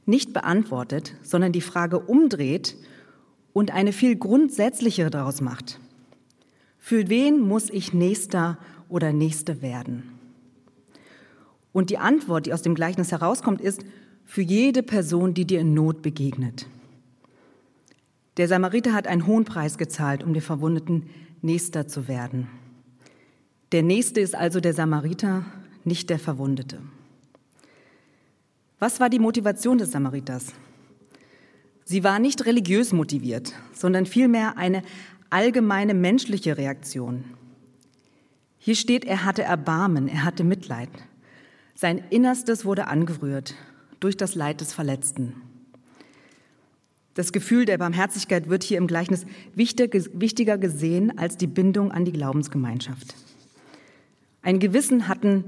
nicht 0.06 0.34
beantwortet, 0.34 1.16
sondern 1.24 1.52
die 1.52 1.62
Frage 1.62 2.00
umdreht 2.00 2.76
und 3.54 3.74
eine 3.74 3.92
viel 3.92 4.16
grundsätzlichere 4.18 5.10
daraus 5.10 5.42
macht. 5.42 5.80
Für 6.78 7.10
wen 7.10 7.40
muss 7.40 7.72
ich 7.72 7.92
Nächster 7.92 8.60
oder 8.88 9.12
Nächste 9.12 9.64
werden? 9.64 10.12
Und 11.74 11.90
die 11.90 11.98
Antwort, 11.98 12.46
die 12.46 12.54
aus 12.54 12.62
dem 12.62 12.76
Gleichnis 12.76 13.12
herauskommt, 13.12 13.62
ist 13.62 13.84
für 14.26 14.44
jede 14.44 14.84
Person, 14.84 15.34
die 15.34 15.46
dir 15.46 15.60
in 15.60 15.74
Not 15.74 16.04
begegnet. 16.04 16.68
Der 18.38 18.48
Samariter 18.48 18.94
hat 18.94 19.08
einen 19.08 19.26
hohen 19.26 19.46
Preis 19.46 19.80
gezahlt, 19.80 20.24
um 20.24 20.34
dem 20.34 20.44
Verwundeten 20.44 21.10
Nächster 21.42 21.88
zu 21.88 22.08
werden. 22.08 22.48
Der 23.72 23.84
Nächste 23.84 24.22
ist 24.22 24.36
also 24.36 24.60
der 24.60 24.74
Samariter, 24.74 25.46
nicht 25.84 26.10
der 26.10 26.20
Verwundete. 26.20 26.80
Was 28.80 29.00
war 29.00 29.10
die 29.10 29.20
Motivation 29.20 29.78
des 29.78 29.92
Samariters? 29.92 30.54
Sie 31.84 32.04
war 32.04 32.20
nicht 32.20 32.46
religiös 32.46 32.94
motiviert, 32.94 33.54
sondern 33.74 34.06
vielmehr 34.06 34.58
eine 34.58 34.84
allgemeine 35.30 35.94
menschliche 35.94 36.58
Reaktion. 36.58 37.24
Hier 38.58 38.76
steht, 38.76 39.06
er 39.06 39.26
hatte 39.26 39.44
Erbarmen, 39.44 40.08
er 40.08 40.24
hatte 40.24 40.44
Mitleid. 40.44 40.90
Sein 41.76 42.04
Innerstes 42.10 42.66
wurde 42.66 42.88
angerührt 42.88 43.54
durch 44.00 44.18
das 44.18 44.36
Leid 44.36 44.62
des 44.62 44.74
Verletzten. 44.74 45.36
Das 47.14 47.32
Gefühl 47.32 47.66
der 47.66 47.78
Barmherzigkeit 47.78 48.50
wird 48.50 48.64
hier 48.64 48.78
im 48.78 48.88
Gleichnis 48.88 49.26
wichtiger 49.54 50.58
gesehen 50.58 51.18
als 51.18 51.38
die 51.38 51.48
Bindung 51.48 51.92
an 51.92 52.06
die 52.06 52.12
Glaubensgemeinschaft. 52.12 53.16
Ein 54.46 54.60
Gewissen 54.60 55.08
hatten 55.08 55.44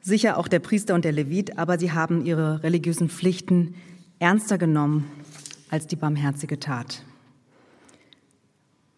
sicher 0.00 0.36
auch 0.36 0.48
der 0.48 0.58
Priester 0.58 0.94
und 0.94 1.04
der 1.04 1.12
Levit, 1.12 1.56
aber 1.56 1.78
sie 1.78 1.92
haben 1.92 2.26
ihre 2.26 2.64
religiösen 2.64 3.08
Pflichten 3.08 3.76
ernster 4.18 4.58
genommen 4.58 5.10
als 5.70 5.86
die 5.86 5.94
barmherzige 5.94 6.58
Tat. 6.58 7.04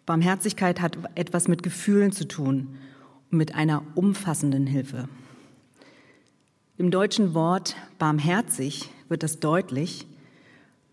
Barmherzigkeit 0.06 0.80
hat 0.80 0.98
etwas 1.14 1.48
mit 1.48 1.62
Gefühlen 1.62 2.12
zu 2.12 2.26
tun 2.26 2.78
und 3.30 3.38
mit 3.38 3.54
einer 3.54 3.82
umfassenden 3.94 4.66
Hilfe. 4.66 5.08
Im 6.78 6.90
deutschen 6.90 7.34
Wort 7.34 7.76
barmherzig 7.98 8.88
wird 9.08 9.22
das 9.22 9.38
deutlich, 9.38 10.06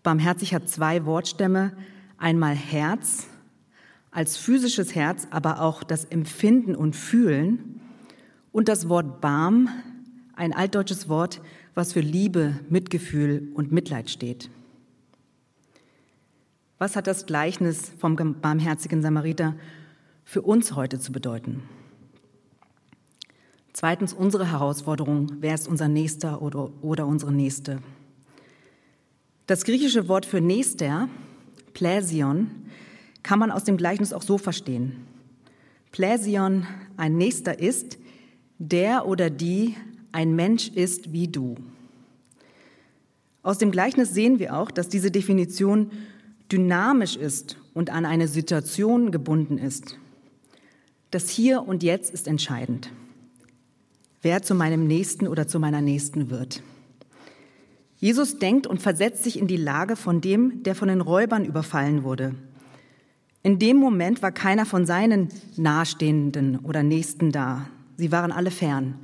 Barmherzig 0.02 0.52
hat 0.52 0.68
zwei 0.68 1.06
Wortstämme. 1.06 1.72
Einmal 2.18 2.54
Herz 2.54 3.26
als 4.10 4.36
physisches 4.36 4.94
Herz, 4.94 5.26
aber 5.30 5.62
auch 5.62 5.82
das 5.82 6.04
Empfinden 6.04 6.76
und 6.76 6.94
Fühlen. 6.94 7.73
Und 8.54 8.68
das 8.68 8.88
Wort 8.88 9.20
Barm, 9.20 9.68
ein 10.36 10.52
altdeutsches 10.52 11.08
Wort, 11.08 11.40
was 11.74 11.92
für 11.92 11.98
Liebe, 11.98 12.60
Mitgefühl 12.68 13.50
und 13.52 13.72
Mitleid 13.72 14.08
steht. 14.08 14.48
Was 16.78 16.94
hat 16.94 17.08
das 17.08 17.26
Gleichnis 17.26 17.90
vom 17.98 18.14
barmherzigen 18.14 19.02
Samariter 19.02 19.56
für 20.22 20.40
uns 20.40 20.76
heute 20.76 21.00
zu 21.00 21.10
bedeuten? 21.10 21.64
Zweitens 23.72 24.12
unsere 24.12 24.52
Herausforderung, 24.52 25.32
wer 25.40 25.54
ist 25.54 25.66
unser 25.66 25.88
Nächster 25.88 26.40
oder, 26.40 26.70
oder 26.80 27.08
unsere 27.08 27.32
Nächste? 27.32 27.80
Das 29.48 29.64
griechische 29.64 30.06
Wort 30.06 30.26
für 30.26 30.40
Nächster, 30.40 31.08
Pläsion, 31.72 32.52
kann 33.24 33.40
man 33.40 33.50
aus 33.50 33.64
dem 33.64 33.76
Gleichnis 33.76 34.12
auch 34.12 34.22
so 34.22 34.38
verstehen. 34.38 35.04
Pläsion, 35.90 36.68
ein 36.96 37.16
Nächster 37.16 37.58
ist, 37.58 37.98
der 38.58 39.06
oder 39.06 39.30
die 39.30 39.76
ein 40.12 40.34
Mensch 40.36 40.68
ist 40.68 41.12
wie 41.12 41.28
du. 41.28 41.56
Aus 43.42 43.58
dem 43.58 43.70
Gleichnis 43.70 44.14
sehen 44.14 44.38
wir 44.38 44.56
auch, 44.56 44.70
dass 44.70 44.88
diese 44.88 45.10
Definition 45.10 45.90
dynamisch 46.50 47.16
ist 47.16 47.58
und 47.74 47.90
an 47.90 48.06
eine 48.06 48.28
Situation 48.28 49.10
gebunden 49.10 49.58
ist. 49.58 49.98
Das 51.10 51.28
Hier 51.28 51.66
und 51.66 51.82
Jetzt 51.82 52.12
ist 52.12 52.26
entscheidend. 52.26 52.90
Wer 54.22 54.42
zu 54.42 54.54
meinem 54.54 54.86
Nächsten 54.86 55.28
oder 55.28 55.46
zu 55.46 55.60
meiner 55.60 55.80
Nächsten 55.80 56.30
wird. 56.30 56.62
Jesus 57.98 58.38
denkt 58.38 58.66
und 58.66 58.82
versetzt 58.82 59.24
sich 59.24 59.38
in 59.38 59.46
die 59.46 59.56
Lage 59.56 59.96
von 59.96 60.20
dem, 60.20 60.62
der 60.62 60.74
von 60.74 60.88
den 60.88 61.00
Räubern 61.00 61.44
überfallen 61.44 62.04
wurde. 62.04 62.34
In 63.42 63.58
dem 63.58 63.76
Moment 63.76 64.22
war 64.22 64.32
keiner 64.32 64.64
von 64.64 64.86
seinen 64.86 65.28
Nahestehenden 65.56 66.58
oder 66.60 66.82
Nächsten 66.82 67.30
da. 67.30 67.68
Sie 67.96 68.12
waren 68.12 68.32
alle 68.32 68.50
fern. 68.50 68.94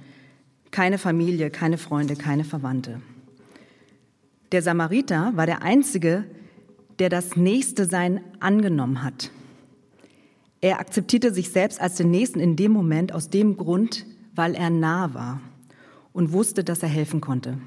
Keine 0.70 0.98
Familie, 0.98 1.50
keine 1.50 1.78
Freunde, 1.78 2.16
keine 2.16 2.44
Verwandte. 2.44 3.00
Der 4.52 4.62
Samariter 4.62 5.32
war 5.36 5.46
der 5.46 5.62
Einzige, 5.62 6.24
der 6.98 7.08
das 7.08 7.36
Nächste 7.36 7.86
Sein 7.86 8.20
angenommen 8.40 9.02
hat. 9.02 9.30
Er 10.60 10.80
akzeptierte 10.80 11.32
sich 11.32 11.50
selbst 11.50 11.80
als 11.80 11.96
den 11.96 12.10
Nächsten 12.10 12.40
in 12.40 12.56
dem 12.56 12.72
Moment 12.72 13.12
aus 13.12 13.30
dem 13.30 13.56
Grund, 13.56 14.04
weil 14.34 14.54
er 14.54 14.70
nah 14.70 15.14
war 15.14 15.40
und 16.12 16.32
wusste, 16.32 16.64
dass 16.64 16.82
er 16.82 16.88
helfen 16.88 17.20
konnte. 17.20 17.58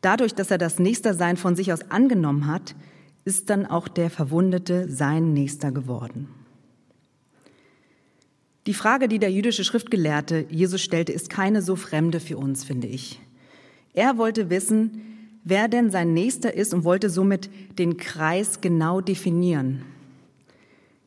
Dadurch, 0.00 0.34
dass 0.34 0.50
er 0.50 0.58
das 0.58 0.78
Nächstersein 0.78 1.36
von 1.36 1.54
sich 1.54 1.72
aus 1.72 1.90
angenommen 1.90 2.48
hat, 2.48 2.74
ist 3.24 3.50
dann 3.50 3.66
auch 3.66 3.86
der 3.86 4.10
Verwundete 4.10 4.88
sein 4.90 5.32
Nächster 5.32 5.70
geworden. 5.70 6.28
Die 8.66 8.74
Frage, 8.74 9.08
die 9.08 9.18
der 9.18 9.32
jüdische 9.32 9.64
Schriftgelehrte 9.64 10.46
Jesus 10.48 10.80
stellte, 10.82 11.12
ist 11.12 11.30
keine 11.30 11.62
so 11.62 11.74
fremde 11.74 12.20
für 12.20 12.36
uns, 12.38 12.62
finde 12.62 12.86
ich. 12.86 13.20
Er 13.92 14.18
wollte 14.18 14.50
wissen, 14.50 15.02
wer 15.44 15.68
denn 15.68 15.90
sein 15.90 16.14
Nächster 16.14 16.54
ist 16.54 16.72
und 16.72 16.84
wollte 16.84 17.10
somit 17.10 17.50
den 17.78 17.96
Kreis 17.96 18.60
genau 18.60 19.00
definieren. 19.00 19.82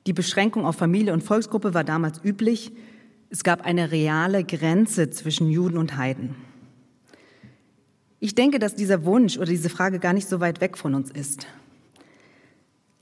Die 0.05 0.13
Beschränkung 0.13 0.65
auf 0.65 0.75
Familie 0.75 1.13
und 1.13 1.23
Volksgruppe 1.23 1.73
war 1.73 1.83
damals 1.83 2.19
üblich. 2.23 2.71
Es 3.29 3.43
gab 3.43 3.65
eine 3.65 3.91
reale 3.91 4.43
Grenze 4.43 5.09
zwischen 5.09 5.49
Juden 5.49 5.77
und 5.77 5.97
Heiden. 5.97 6.35
Ich 8.19 8.35
denke, 8.35 8.59
dass 8.59 8.75
dieser 8.75 9.05
Wunsch 9.05 9.37
oder 9.37 9.47
diese 9.47 9.69
Frage 9.69 9.99
gar 9.99 10.13
nicht 10.13 10.27
so 10.27 10.39
weit 10.39 10.61
weg 10.61 10.77
von 10.77 10.93
uns 10.93 11.09
ist. 11.09 11.47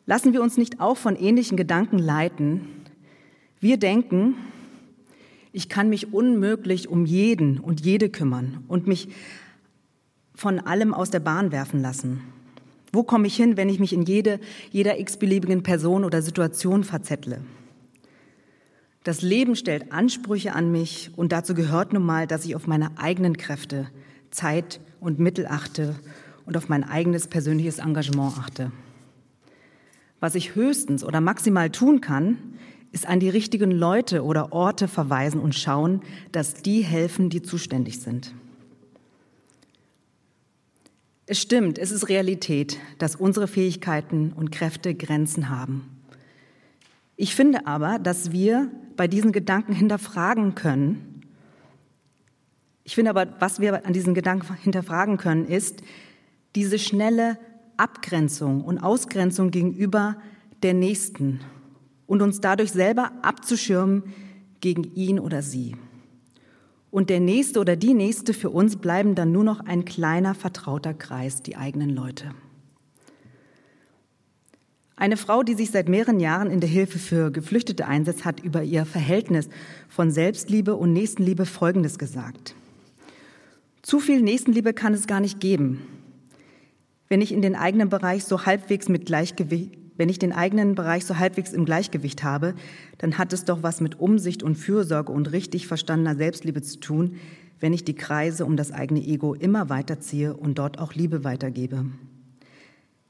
Lassen 0.06 0.34
wir 0.34 0.42
uns 0.42 0.58
nicht 0.58 0.80
auch 0.80 0.98
von 0.98 1.16
ähnlichen 1.16 1.58
Gedanken 1.58 1.98
leiten. 1.98 2.83
Wir 3.64 3.78
denken, 3.78 4.36
ich 5.54 5.70
kann 5.70 5.88
mich 5.88 6.12
unmöglich 6.12 6.90
um 6.90 7.06
jeden 7.06 7.60
und 7.60 7.80
jede 7.80 8.10
kümmern 8.10 8.66
und 8.68 8.88
mich 8.88 9.08
von 10.36 10.60
allem 10.60 10.94
aus 10.94 11.12
der 11.12 11.22
Bahn 11.22 11.54
werfen 11.54 11.82
lassen. 11.82 12.20
Wo 12.92 13.04
komme 13.04 13.26
ich 13.26 13.38
hin, 13.38 13.56
wenn 13.56 13.70
ich 13.70 13.80
mich 13.80 13.94
in 13.94 14.02
jede, 14.02 14.42
jeder 14.72 15.00
x-beliebigen 15.00 15.64
Person 15.64 16.04
oder 16.04 16.22
Situation 16.22 16.84
verzettle? 16.84 17.40
Das 19.06 19.22
Leben 19.22 19.56
stellt 19.56 19.94
Ansprüche 19.94 20.54
an 20.56 20.70
mich 20.70 21.12
und 21.16 21.32
dazu 21.32 21.54
gehört 21.54 21.94
nun 21.94 22.06
mal, 22.06 22.28
dass 22.28 22.44
ich 22.44 22.58
auf 22.58 22.68
meine 22.68 22.98
eigenen 22.98 23.38
Kräfte, 23.38 23.88
Zeit 24.30 24.82
und 25.00 25.20
Mittel 25.20 25.48
achte 25.48 25.96
und 26.46 26.58
auf 26.58 26.68
mein 26.68 26.84
eigenes 26.84 27.30
persönliches 27.30 27.80
Engagement 27.80 28.38
achte. 28.38 28.74
Was 30.20 30.36
ich 30.36 30.54
höchstens 30.54 31.06
oder 31.06 31.22
maximal 31.22 31.70
tun 31.70 32.02
kann, 32.02 32.53
ist 32.94 33.08
an 33.08 33.20
die 33.20 33.30
richtigen 33.30 33.72
Leute 33.72 34.24
oder 34.24 34.54
Orte 34.54 34.88
verweisen 34.88 35.42
und 35.42 35.56
schauen, 35.56 36.02
dass 36.32 36.54
die 36.54 36.82
helfen, 36.82 37.30
die 37.30 37.42
zuständig 37.42 38.00
sind. 38.00 38.34
Es 41.26 41.42
stimmt, 41.42 41.80
es 41.80 41.92
ist 41.92 42.08
Realität, 42.08 42.78
dass 43.00 43.16
unsere 43.16 43.48
Fähigkeiten 43.48 44.32
und 44.34 44.52
Kräfte 44.52 44.94
Grenzen 44.94 45.50
haben. 45.50 45.90
Ich 47.16 47.34
finde 47.34 47.66
aber, 47.66 47.98
dass 47.98 48.32
wir 48.32 48.70
bei 48.96 49.08
diesen 49.08 49.32
Gedanken 49.32 49.74
hinterfragen 49.74 50.54
können. 50.54 51.24
Ich 52.84 52.94
finde 52.94 53.10
aber, 53.10 53.34
was 53.40 53.60
wir 53.60 53.88
an 53.88 53.94
diesen 53.94 54.14
Gedanken 54.14 54.54
hinterfragen 54.56 55.18
können, 55.18 55.48
ist 55.48 55.82
diese 56.56 56.78
schnelle 56.78 57.40
Abgrenzung 57.78 58.62
und 58.62 58.78
Ausgrenzung 58.78 59.50
gegenüber 59.50 60.18
der 60.62 60.76
Nächsten 60.76 61.40
und 62.14 62.22
uns 62.22 62.40
dadurch 62.40 62.72
selber 62.72 63.12
abzuschirmen 63.24 64.04
gegen 64.62 64.84
ihn 64.96 65.20
oder 65.20 65.42
sie. 65.42 65.76
Und 66.92 67.10
der 67.10 67.20
Nächste 67.20 67.60
oder 67.60 67.76
die 67.76 67.96
Nächste 67.96 68.34
für 68.34 68.52
uns 68.52 68.76
bleiben 68.76 69.16
dann 69.16 69.32
nur 69.32 69.44
noch 69.44 69.62
ein 69.62 69.84
kleiner 69.84 70.36
vertrauter 70.36 70.94
Kreis, 70.94 71.42
die 71.42 71.58
eigenen 71.58 71.90
Leute. 71.90 72.30
Eine 74.96 75.18
Frau, 75.18 75.42
die 75.42 75.56
sich 75.56 75.72
seit 75.72 75.90
mehreren 75.90 76.20
Jahren 76.20 76.52
in 76.52 76.60
der 76.60 76.70
Hilfe 76.70 77.00
für 77.00 77.32
Geflüchtete 77.32 77.88
einsetzt, 77.88 78.26
hat 78.26 78.40
über 78.42 78.64
ihr 78.64 78.86
Verhältnis 78.86 79.50
von 79.90 80.12
Selbstliebe 80.12 80.76
und 80.76 80.94
Nächstenliebe 80.94 81.48
Folgendes 81.48 81.98
gesagt. 81.98 82.54
Zu 83.82 84.00
viel 84.00 84.22
Nächstenliebe 84.22 84.72
kann 84.74 84.94
es 84.94 85.08
gar 85.08 85.20
nicht 85.20 85.40
geben 85.40 85.82
wenn 87.14 87.22
ich 87.22 87.32
in 87.32 87.44
den 87.44 87.56
eigenen 87.56 87.90
Bereich 87.90 88.24
so 88.24 88.48
halbwegs 88.48 88.90
mit 88.90 89.06
Gleichgewicht, 89.06 89.78
wenn 89.98 90.10
ich 90.10 90.20
den 90.20 90.34
eigenen 90.34 90.76
Bereich 90.76 91.06
so 91.06 91.18
halbwegs 91.18 91.54
im 91.54 91.66
Gleichgewicht 91.66 92.24
habe, 92.24 92.56
dann 92.98 93.18
hat 93.18 93.34
es 93.34 93.46
doch 93.46 93.64
was 93.64 93.82
mit 93.82 94.00
Umsicht 94.00 94.44
und 94.44 94.56
Fürsorge 94.56 95.12
und 95.12 95.32
richtig 95.32 95.68
verstandener 95.68 96.16
Selbstliebe 96.16 96.62
zu 96.62 96.80
tun, 96.80 97.16
wenn 97.60 97.74
ich 97.74 97.86
die 97.86 97.96
Kreise 97.96 98.46
um 98.46 98.58
das 98.58 98.72
eigene 98.72 99.02
Ego 99.02 99.34
immer 99.34 99.70
weiterziehe 99.70 100.36
und 100.36 100.58
dort 100.58 100.80
auch 100.80 100.94
Liebe 100.94 101.24
weitergebe. 101.24 101.86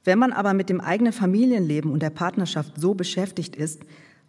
Wenn 0.04 0.20
man 0.20 0.34
aber 0.34 0.54
mit 0.54 0.70
dem 0.70 0.82
eigenen 0.82 1.14
Familienleben 1.14 1.92
und 1.92 2.02
der 2.02 2.10
Partnerschaft 2.10 2.74
so 2.80 2.94
beschäftigt 2.94 3.56
ist, 3.56 3.82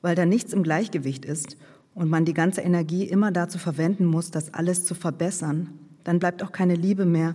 weil 0.03 0.15
da 0.15 0.25
nichts 0.25 0.53
im 0.53 0.63
Gleichgewicht 0.63 1.25
ist 1.25 1.57
und 1.95 2.09
man 2.09 2.25
die 2.25 2.35
ganze 2.35 2.61
Energie 2.61 3.05
immer 3.05 3.33
dazu 3.33 3.59
verwenden 3.59 4.05
muss, 4.05 4.31
das 4.31 4.55
alles 4.55 4.85
zu 4.85 4.95
verbessern, 4.95 5.71
dann 6.05 6.21
bleibt 6.21 6.43
auch 6.43 6.53
keine 6.53 6.75
Liebe 6.75 7.07
mehr 7.07 7.35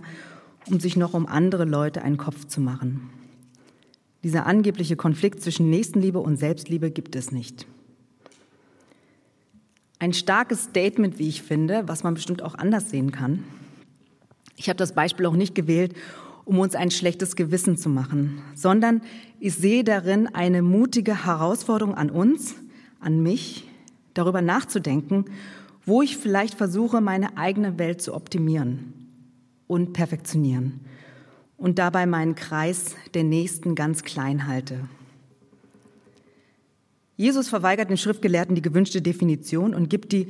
um 0.68 0.80
sich 0.80 0.96
noch 0.96 1.14
um 1.14 1.26
andere 1.26 1.64
Leute 1.64 2.02
einen 2.02 2.16
Kopf 2.16 2.46
zu 2.46 2.60
machen. 2.60 3.10
Dieser 4.22 4.46
angebliche 4.46 4.96
Konflikt 4.96 5.42
zwischen 5.42 5.70
Nächstenliebe 5.70 6.18
und 6.18 6.36
Selbstliebe 6.36 6.90
gibt 6.90 7.16
es 7.16 7.32
nicht. 7.32 7.66
Ein 9.98 10.12
starkes 10.12 10.64
Statement, 10.64 11.18
wie 11.18 11.28
ich 11.28 11.42
finde, 11.42 11.82
was 11.86 12.04
man 12.04 12.14
bestimmt 12.14 12.42
auch 12.42 12.54
anders 12.54 12.90
sehen 12.90 13.12
kann. 13.12 13.44
Ich 14.56 14.68
habe 14.68 14.76
das 14.76 14.94
Beispiel 14.94 15.26
auch 15.26 15.36
nicht 15.36 15.54
gewählt, 15.54 15.94
um 16.44 16.58
uns 16.58 16.74
ein 16.74 16.90
schlechtes 16.90 17.36
Gewissen 17.36 17.76
zu 17.76 17.88
machen, 17.88 18.42
sondern 18.54 19.02
ich 19.38 19.54
sehe 19.54 19.84
darin 19.84 20.26
eine 20.26 20.62
mutige 20.62 21.24
Herausforderung 21.24 21.94
an 21.94 22.10
uns, 22.10 22.54
an 22.98 23.22
mich, 23.22 23.64
darüber 24.14 24.42
nachzudenken, 24.42 25.26
wo 25.86 26.02
ich 26.02 26.16
vielleicht 26.16 26.54
versuche, 26.54 27.00
meine 27.00 27.38
eigene 27.38 27.78
Welt 27.78 28.02
zu 28.02 28.14
optimieren 28.14 28.92
und 29.66 29.92
perfektionieren 29.92 30.80
und 31.60 31.78
dabei 31.78 32.06
meinen 32.06 32.34
Kreis 32.34 32.96
der 33.14 33.22
Nächsten 33.22 33.74
ganz 33.74 34.02
klein 34.02 34.48
halte. 34.48 34.80
Jesus 37.16 37.50
verweigert 37.50 37.90
den 37.90 37.98
Schriftgelehrten 37.98 38.54
die 38.54 38.62
gewünschte 38.62 39.02
Definition 39.02 39.74
und 39.74 39.90
gibt, 39.90 40.12
die, 40.12 40.28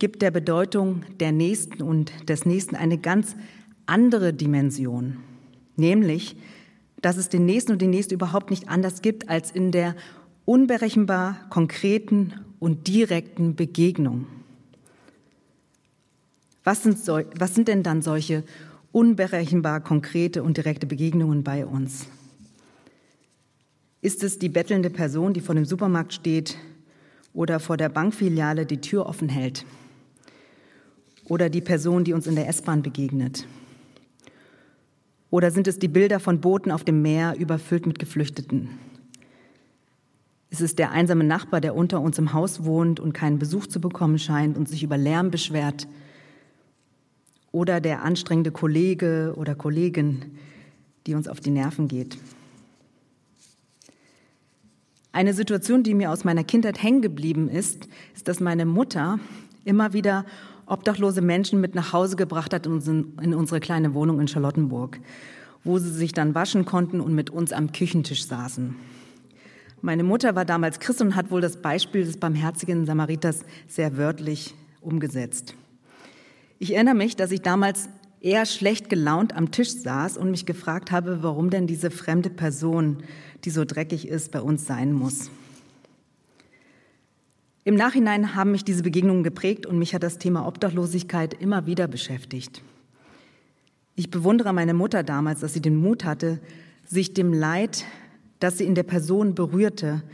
gibt 0.00 0.22
der 0.22 0.32
Bedeutung 0.32 1.04
der 1.20 1.30
Nächsten 1.30 1.82
und 1.82 2.28
des 2.28 2.44
Nächsten 2.46 2.74
eine 2.74 2.98
ganz 2.98 3.36
andere 3.86 4.34
Dimension, 4.34 5.18
nämlich, 5.76 6.36
dass 7.00 7.16
es 7.16 7.28
den 7.28 7.46
Nächsten 7.46 7.72
und 7.72 7.80
die 7.80 7.86
Nächste 7.86 8.16
überhaupt 8.16 8.50
nicht 8.50 8.68
anders 8.68 9.02
gibt 9.02 9.28
als 9.28 9.52
in 9.52 9.70
der 9.70 9.94
unberechenbar 10.44 11.38
konkreten 11.48 12.32
und 12.58 12.88
direkten 12.88 13.54
Begegnung. 13.54 14.26
Was 16.64 16.82
sind, 16.82 16.98
so, 16.98 17.20
was 17.38 17.54
sind 17.54 17.68
denn 17.68 17.84
dann 17.84 18.02
solche 18.02 18.42
unberechenbar 18.92 19.80
konkrete 19.80 20.42
und 20.42 20.56
direkte 20.56 20.86
Begegnungen 20.86 21.42
bei 21.42 21.66
uns? 21.66 22.06
Ist 24.00 24.22
es 24.22 24.38
die 24.38 24.48
bettelnde 24.48 24.90
Person, 24.90 25.32
die 25.32 25.40
vor 25.40 25.54
dem 25.54 25.64
Supermarkt 25.64 26.12
steht 26.12 26.56
oder 27.32 27.60
vor 27.60 27.76
der 27.76 27.88
Bankfiliale 27.88 28.66
die 28.66 28.80
Tür 28.80 29.06
offen 29.06 29.28
hält? 29.28 29.64
Oder 31.24 31.48
die 31.48 31.60
Person, 31.60 32.04
die 32.04 32.12
uns 32.12 32.26
in 32.26 32.34
der 32.34 32.48
S-Bahn 32.48 32.82
begegnet? 32.82 33.46
Oder 35.30 35.50
sind 35.50 35.66
es 35.66 35.78
die 35.78 35.88
Bilder 35.88 36.20
von 36.20 36.40
Booten 36.40 36.70
auf 36.70 36.84
dem 36.84 37.00
Meer 37.00 37.36
überfüllt 37.38 37.86
mit 37.86 37.98
Geflüchteten? 37.98 38.68
Ist 40.50 40.60
es 40.60 40.74
der 40.74 40.90
einsame 40.90 41.24
Nachbar, 41.24 41.62
der 41.62 41.74
unter 41.74 42.02
uns 42.02 42.18
im 42.18 42.34
Haus 42.34 42.64
wohnt 42.64 43.00
und 43.00 43.14
keinen 43.14 43.38
Besuch 43.38 43.66
zu 43.66 43.80
bekommen 43.80 44.18
scheint 44.18 44.58
und 44.58 44.68
sich 44.68 44.82
über 44.82 44.98
Lärm 44.98 45.30
beschwert? 45.30 45.88
Oder 47.52 47.80
der 47.80 48.02
anstrengende 48.02 48.50
Kollege 48.50 49.34
oder 49.36 49.54
Kollegin, 49.54 50.38
die 51.06 51.14
uns 51.14 51.28
auf 51.28 51.40
die 51.40 51.50
Nerven 51.50 51.86
geht. 51.86 52.18
Eine 55.12 55.34
Situation, 55.34 55.82
die 55.82 55.94
mir 55.94 56.10
aus 56.10 56.24
meiner 56.24 56.42
Kindheit 56.42 56.82
hängen 56.82 57.02
geblieben 57.02 57.48
ist, 57.50 57.86
ist, 58.14 58.28
dass 58.28 58.40
meine 58.40 58.64
Mutter 58.64 59.18
immer 59.64 59.92
wieder 59.92 60.24
obdachlose 60.64 61.20
Menschen 61.20 61.60
mit 61.60 61.74
nach 61.74 61.92
Hause 61.92 62.16
gebracht 62.16 62.54
hat 62.54 62.66
in 62.66 63.34
unsere 63.34 63.60
kleine 63.60 63.92
Wohnung 63.92 64.20
in 64.20 64.28
Charlottenburg, 64.28 65.00
wo 65.64 65.78
sie 65.78 65.90
sich 65.90 66.12
dann 66.12 66.34
waschen 66.34 66.64
konnten 66.64 67.00
und 67.02 67.14
mit 67.14 67.28
uns 67.28 67.52
am 67.52 67.72
Küchentisch 67.72 68.24
saßen. 68.26 68.74
Meine 69.82 70.04
Mutter 70.04 70.34
war 70.34 70.46
damals 70.46 70.80
Christ 70.80 71.02
und 71.02 71.14
hat 71.14 71.30
wohl 71.30 71.42
das 71.42 71.60
Beispiel 71.60 72.04
des 72.04 72.16
barmherzigen 72.16 72.86
Samariters 72.86 73.40
sehr 73.68 73.98
wörtlich 73.98 74.54
umgesetzt. 74.80 75.54
Ich 76.62 76.74
erinnere 76.74 76.94
mich, 76.94 77.16
dass 77.16 77.32
ich 77.32 77.42
damals 77.42 77.88
eher 78.20 78.46
schlecht 78.46 78.88
gelaunt 78.88 79.34
am 79.34 79.50
Tisch 79.50 79.70
saß 79.70 80.16
und 80.16 80.30
mich 80.30 80.46
gefragt 80.46 80.92
habe, 80.92 81.24
warum 81.24 81.50
denn 81.50 81.66
diese 81.66 81.90
fremde 81.90 82.30
Person, 82.30 83.02
die 83.44 83.50
so 83.50 83.64
dreckig 83.64 84.06
ist, 84.06 84.30
bei 84.30 84.40
uns 84.40 84.64
sein 84.64 84.92
muss. 84.92 85.28
Im 87.64 87.74
Nachhinein 87.74 88.36
haben 88.36 88.52
mich 88.52 88.62
diese 88.62 88.84
Begegnungen 88.84 89.24
geprägt 89.24 89.66
und 89.66 89.76
mich 89.76 89.92
hat 89.92 90.04
das 90.04 90.18
Thema 90.18 90.46
Obdachlosigkeit 90.46 91.34
immer 91.34 91.66
wieder 91.66 91.88
beschäftigt. 91.88 92.62
Ich 93.96 94.12
bewundere 94.12 94.52
meine 94.52 94.72
Mutter 94.72 95.02
damals, 95.02 95.40
dass 95.40 95.54
sie 95.54 95.62
den 95.62 95.74
Mut 95.74 96.04
hatte, 96.04 96.38
sich 96.84 97.12
dem 97.12 97.32
Leid, 97.32 97.84
das 98.38 98.58
sie 98.58 98.66
in 98.66 98.76
der 98.76 98.84
Person 98.84 99.34
berührte, 99.34 100.04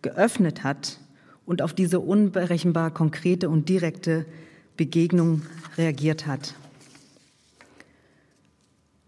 geöffnet 0.00 0.64
hat 0.64 1.00
und 1.44 1.60
auf 1.60 1.74
diese 1.74 2.00
unberechenbar 2.00 2.94
konkrete 2.94 3.50
und 3.50 3.68
direkte 3.68 4.24
Begegnung 4.78 5.42
reagiert 5.76 6.26
hat. 6.26 6.54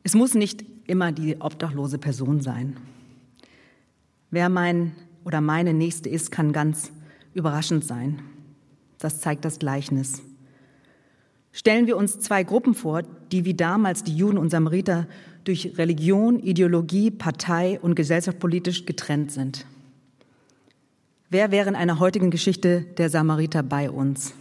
Es 0.02 0.14
muss 0.14 0.34
nicht 0.34 0.64
immer 0.86 1.12
die 1.12 1.40
obdachlose 1.40 1.96
Person 1.96 2.42
sein. 2.42 2.76
Wer 4.30 4.48
mein 4.48 4.92
oder 5.24 5.40
meine 5.40 5.72
Nächste 5.72 6.08
ist, 6.08 6.32
kann 6.32 6.52
ganz 6.52 6.90
überraschend 7.34 7.84
sein. 7.84 8.20
Das 8.98 9.20
zeigt 9.20 9.44
das 9.44 9.60
Gleichnis. 9.60 10.20
Stellen 11.52 11.86
wir 11.86 11.96
uns 11.96 12.18
zwei 12.18 12.42
Gruppen 12.42 12.74
vor, 12.74 13.02
die 13.30 13.44
wie 13.44 13.54
damals 13.54 14.02
die 14.02 14.16
Juden 14.16 14.38
und 14.38 14.50
Samariter 14.50 15.06
durch 15.44 15.78
Religion, 15.78 16.40
Ideologie, 16.40 17.12
Partei 17.12 17.78
und 17.80 17.94
gesellschaftspolitisch 17.94 18.86
getrennt 18.86 19.30
sind. 19.30 19.66
Wer 21.28 21.52
wäre 21.52 21.68
in 21.68 21.76
einer 21.76 22.00
heutigen 22.00 22.32
Geschichte 22.32 22.82
der 22.98 23.08
Samariter 23.08 23.62
bei 23.62 23.88
uns? 23.88 24.34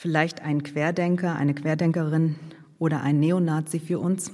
Vielleicht 0.00 0.40
ein 0.40 0.62
Querdenker, 0.62 1.36
eine 1.36 1.52
Querdenkerin 1.52 2.36
oder 2.78 3.02
ein 3.02 3.20
Neonazi 3.20 3.78
für 3.78 3.98
uns? 3.98 4.32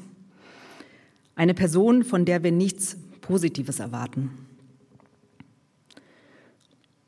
Eine 1.35 1.55
Person, 1.55 2.05
von 2.05 2.25
der 2.25 2.45
wir 2.45 2.53
nichts 2.53 2.97
Positives 3.21 3.81
erwarten. 3.81 4.31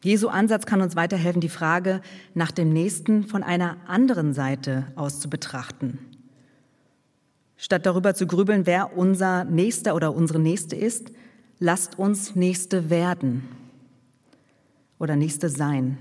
Jesu 0.02 0.26
Ansatz 0.26 0.66
kann 0.66 0.80
uns 0.80 0.96
weiterhelfen, 0.96 1.40
die 1.40 1.48
Frage 1.48 2.00
nach 2.34 2.50
dem 2.50 2.72
Nächsten 2.72 3.28
von 3.28 3.44
einer 3.44 3.76
anderen 3.86 4.34
Seite 4.34 4.88
aus 4.96 5.20
zu 5.20 5.30
betrachten. 5.30 6.00
Statt 7.56 7.86
darüber 7.86 8.14
zu 8.14 8.26
grübeln, 8.26 8.66
wer 8.66 8.98
unser 8.98 9.44
Nächster 9.44 9.94
oder 9.94 10.12
unsere 10.16 10.40
Nächste 10.40 10.74
ist, 10.74 11.12
lasst 11.60 11.96
uns 11.96 12.34
Nächste 12.34 12.90
werden 12.90 13.44
oder 14.98 15.14
Nächste 15.14 15.48
sein. 15.48 15.96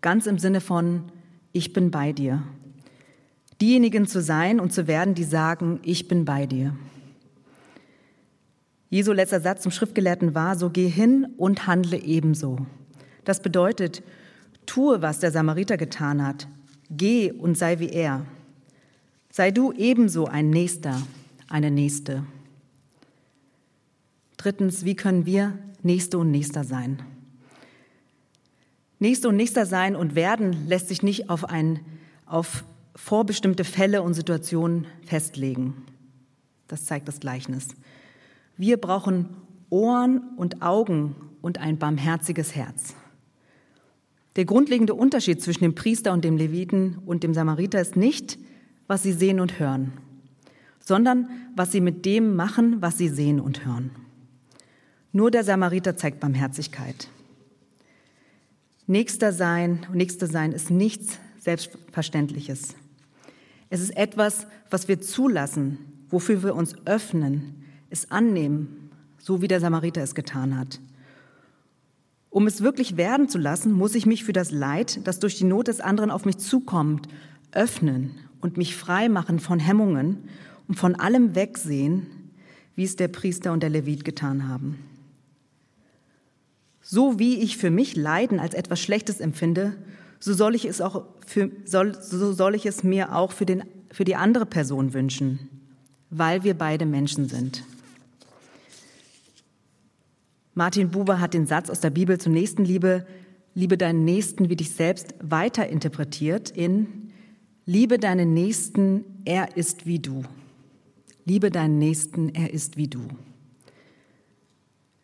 Ganz 0.00 0.24
im 0.24 0.38
Sinne 0.38 0.62
von, 0.62 1.12
ich 1.52 1.72
bin 1.72 1.90
bei 1.90 2.12
dir. 2.12 2.42
Diejenigen 3.60 4.06
zu 4.06 4.20
sein 4.20 4.60
und 4.60 4.72
zu 4.72 4.86
werden, 4.86 5.14
die 5.14 5.24
sagen, 5.24 5.80
ich 5.82 6.08
bin 6.08 6.24
bei 6.24 6.46
dir. 6.46 6.74
Jesu 8.88 9.12
letzter 9.12 9.40
Satz 9.40 9.62
zum 9.62 9.70
Schriftgelehrten 9.70 10.34
war, 10.34 10.56
so 10.56 10.70
geh 10.70 10.88
hin 10.88 11.28
und 11.36 11.66
handle 11.66 11.98
ebenso. 11.98 12.66
Das 13.24 13.40
bedeutet, 13.40 14.02
tue, 14.66 15.02
was 15.02 15.20
der 15.20 15.30
Samariter 15.30 15.76
getan 15.76 16.26
hat. 16.26 16.48
Geh 16.90 17.30
und 17.30 17.56
sei 17.56 17.78
wie 17.78 17.90
er. 17.90 18.26
Sei 19.30 19.52
du 19.52 19.72
ebenso 19.72 20.26
ein 20.26 20.50
Nächster, 20.50 21.00
eine 21.48 21.70
Nächste. 21.70 22.24
Drittens, 24.36 24.84
wie 24.84 24.96
können 24.96 25.26
wir 25.26 25.56
Nächste 25.82 26.18
und 26.18 26.30
Nächster 26.30 26.64
sein? 26.64 26.98
Nächste 29.00 29.30
und 29.30 29.36
Nächster 29.36 29.64
sein 29.64 29.96
und 29.96 30.14
werden 30.14 30.68
lässt 30.68 30.88
sich 30.88 31.02
nicht 31.02 31.30
auf, 31.30 31.46
ein, 31.46 31.80
auf 32.26 32.64
vorbestimmte 32.94 33.64
Fälle 33.64 34.02
und 34.02 34.12
Situationen 34.12 34.86
festlegen. 35.06 35.86
Das 36.68 36.84
zeigt 36.84 37.08
das 37.08 37.18
Gleichnis. 37.18 37.68
Wir 38.58 38.76
brauchen 38.76 39.30
Ohren 39.70 40.20
und 40.36 40.60
Augen 40.60 41.16
und 41.40 41.58
ein 41.58 41.78
barmherziges 41.78 42.54
Herz. 42.54 42.94
Der 44.36 44.44
grundlegende 44.44 44.94
Unterschied 44.94 45.40
zwischen 45.40 45.64
dem 45.64 45.74
Priester 45.74 46.12
und 46.12 46.22
dem 46.22 46.36
Leviten 46.36 46.98
und 47.06 47.22
dem 47.22 47.32
Samariter 47.32 47.80
ist 47.80 47.96
nicht, 47.96 48.38
was 48.86 49.02
sie 49.02 49.12
sehen 49.12 49.40
und 49.40 49.58
hören, 49.58 49.94
sondern 50.78 51.30
was 51.56 51.72
sie 51.72 51.80
mit 51.80 52.04
dem 52.04 52.36
machen, 52.36 52.82
was 52.82 52.98
sie 52.98 53.08
sehen 53.08 53.40
und 53.40 53.64
hören. 53.64 53.92
Nur 55.12 55.30
der 55.30 55.42
Samariter 55.42 55.96
zeigt 55.96 56.20
Barmherzigkeit. 56.20 57.08
Nächster 58.90 59.32
sein, 59.32 59.86
Nächster 59.92 60.26
sein 60.26 60.50
ist 60.50 60.68
nichts 60.68 61.20
Selbstverständliches. 61.38 62.74
Es 63.68 63.80
ist 63.80 63.96
etwas, 63.96 64.48
was 64.68 64.88
wir 64.88 65.00
zulassen, 65.00 65.78
wofür 66.08 66.42
wir 66.42 66.56
uns 66.56 66.74
öffnen, 66.86 67.62
es 67.88 68.10
annehmen, 68.10 68.90
so 69.16 69.42
wie 69.42 69.46
der 69.46 69.60
Samariter 69.60 70.02
es 70.02 70.16
getan 70.16 70.58
hat. 70.58 70.80
Um 72.30 72.48
es 72.48 72.62
wirklich 72.62 72.96
werden 72.96 73.28
zu 73.28 73.38
lassen, 73.38 73.70
muss 73.70 73.94
ich 73.94 74.06
mich 74.06 74.24
für 74.24 74.32
das 74.32 74.50
Leid, 74.50 74.98
das 75.04 75.20
durch 75.20 75.38
die 75.38 75.44
Not 75.44 75.68
des 75.68 75.80
anderen 75.80 76.10
auf 76.10 76.24
mich 76.24 76.38
zukommt, 76.38 77.06
öffnen 77.52 78.16
und 78.40 78.56
mich 78.56 78.74
frei 78.74 79.08
machen 79.08 79.38
von 79.38 79.60
Hemmungen 79.60 80.24
und 80.66 80.74
von 80.74 80.96
allem 80.96 81.36
wegsehen, 81.36 82.08
wie 82.74 82.82
es 82.82 82.96
der 82.96 83.06
Priester 83.06 83.52
und 83.52 83.62
der 83.62 83.70
Levit 83.70 84.04
getan 84.04 84.48
haben. 84.48 84.89
So 86.92 87.20
wie 87.20 87.36
ich 87.36 87.56
für 87.56 87.70
mich 87.70 87.94
Leiden 87.94 88.40
als 88.40 88.52
etwas 88.52 88.80
Schlechtes 88.80 89.20
empfinde, 89.20 89.76
so 90.18 90.34
soll 90.34 90.56
ich 90.56 90.64
es 90.64 90.80
auch 90.80 91.04
für, 91.24 91.48
soll, 91.64 91.94
so 91.94 92.32
soll 92.32 92.56
ich 92.56 92.66
es 92.66 92.82
mir 92.82 93.14
auch 93.14 93.30
für, 93.30 93.46
den, 93.46 93.62
für 93.92 94.02
die 94.02 94.16
andere 94.16 94.44
Person 94.44 94.92
wünschen, 94.92 95.38
weil 96.10 96.42
wir 96.42 96.54
beide 96.54 96.86
Menschen 96.86 97.28
sind. 97.28 97.62
Martin 100.54 100.90
Buber 100.90 101.20
hat 101.20 101.32
den 101.32 101.46
Satz 101.46 101.70
aus 101.70 101.78
der 101.78 101.90
Bibel 101.90 102.18
zur 102.18 102.32
Nächstenliebe, 102.32 103.06
liebe 103.54 103.78
deinen 103.78 104.04
Nächsten 104.04 104.48
wie 104.48 104.56
dich 104.56 104.72
selbst, 104.72 105.14
weiter 105.22 105.68
interpretiert 105.68 106.50
in 106.50 107.12
Liebe 107.66 108.00
deinen 108.00 108.34
Nächsten, 108.34 109.04
er 109.24 109.56
ist 109.56 109.86
wie 109.86 110.00
du. 110.00 110.24
Liebe 111.24 111.52
deinen 111.52 111.78
Nächsten, 111.78 112.30
er 112.30 112.52
ist 112.52 112.76
wie 112.76 112.88
du. 112.88 113.06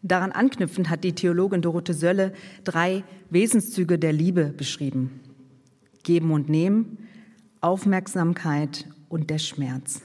Daran 0.07 0.31
anknüpfend 0.31 0.88
hat 0.88 1.03
die 1.03 1.14
Theologin 1.14 1.62
Dorothee 1.62 1.92
Sölle 1.92 2.33
drei 2.62 3.03
Wesenszüge 3.31 3.99
der 3.99 4.12
Liebe 4.12 4.55
beschrieben. 4.57 5.21
Geben 6.05 6.31
und 6.31 6.49
Nehmen, 6.49 6.99
Aufmerksamkeit 7.61 8.87
und 9.09 9.31
der 9.31 9.38
Schmerz. 9.38 10.03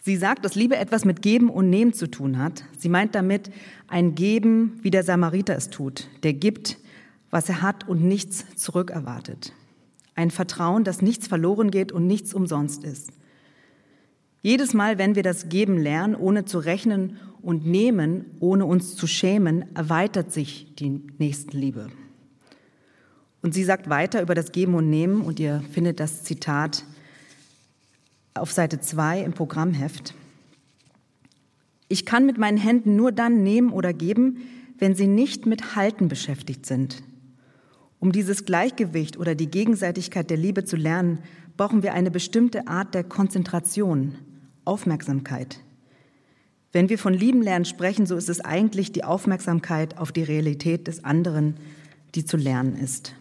Sie 0.00 0.16
sagt, 0.16 0.44
dass 0.44 0.56
Liebe 0.56 0.76
etwas 0.76 1.04
mit 1.04 1.22
Geben 1.22 1.48
und 1.48 1.70
Nehmen 1.70 1.92
zu 1.92 2.10
tun 2.10 2.38
hat. 2.38 2.64
Sie 2.76 2.88
meint 2.88 3.14
damit 3.14 3.50
ein 3.86 4.16
Geben, 4.16 4.80
wie 4.82 4.90
der 4.90 5.04
Samariter 5.04 5.54
es 5.54 5.70
tut, 5.70 6.08
der 6.24 6.32
gibt, 6.32 6.78
was 7.30 7.48
er 7.48 7.62
hat 7.62 7.86
und 7.86 8.02
nichts 8.02 8.44
zurückerwartet. 8.56 9.52
Ein 10.16 10.32
Vertrauen, 10.32 10.82
dass 10.82 11.02
nichts 11.02 11.28
verloren 11.28 11.70
geht 11.70 11.92
und 11.92 12.06
nichts 12.08 12.34
umsonst 12.34 12.82
ist. 12.82 13.12
Jedes 14.48 14.72
Mal, 14.72 14.96
wenn 14.96 15.14
wir 15.14 15.22
das 15.22 15.50
Geben 15.50 15.76
lernen, 15.76 16.14
ohne 16.14 16.46
zu 16.46 16.58
rechnen 16.58 17.18
und 17.42 17.66
nehmen, 17.66 18.24
ohne 18.40 18.64
uns 18.64 18.96
zu 18.96 19.06
schämen, 19.06 19.66
erweitert 19.76 20.32
sich 20.32 20.74
die 20.76 21.02
Nächstenliebe. 21.18 21.90
Und 23.42 23.52
sie 23.52 23.62
sagt 23.62 23.90
weiter 23.90 24.22
über 24.22 24.34
das 24.34 24.50
Geben 24.50 24.74
und 24.74 24.88
Nehmen, 24.88 25.20
und 25.20 25.38
ihr 25.38 25.62
findet 25.72 26.00
das 26.00 26.22
Zitat 26.24 26.86
auf 28.32 28.50
Seite 28.50 28.80
2 28.80 29.20
im 29.20 29.34
Programmheft. 29.34 30.14
Ich 31.88 32.06
kann 32.06 32.24
mit 32.24 32.38
meinen 32.38 32.56
Händen 32.56 32.96
nur 32.96 33.12
dann 33.12 33.42
nehmen 33.42 33.70
oder 33.70 33.92
geben, 33.92 34.38
wenn 34.78 34.94
sie 34.94 35.08
nicht 35.08 35.44
mit 35.44 35.76
Halten 35.76 36.08
beschäftigt 36.08 36.64
sind. 36.64 37.02
Um 38.00 38.12
dieses 38.12 38.46
Gleichgewicht 38.46 39.18
oder 39.18 39.34
die 39.34 39.50
Gegenseitigkeit 39.50 40.30
der 40.30 40.38
Liebe 40.38 40.64
zu 40.64 40.76
lernen, 40.76 41.18
brauchen 41.58 41.82
wir 41.82 41.92
eine 41.92 42.10
bestimmte 42.10 42.66
Art 42.66 42.94
der 42.94 43.04
Konzentration, 43.04 44.14
Aufmerksamkeit. 44.68 45.60
Wenn 46.72 46.90
wir 46.90 46.98
von 46.98 47.14
Lieben 47.14 47.42
lernen 47.42 47.64
sprechen, 47.64 48.04
so 48.04 48.14
ist 48.14 48.28
es 48.28 48.40
eigentlich 48.40 48.92
die 48.92 49.02
Aufmerksamkeit 49.02 49.96
auf 49.96 50.12
die 50.12 50.22
Realität 50.22 50.86
des 50.86 51.02
anderen, 51.02 51.54
die 52.14 52.24
zu 52.24 52.36
lernen 52.36 52.76
ist. 52.76 53.14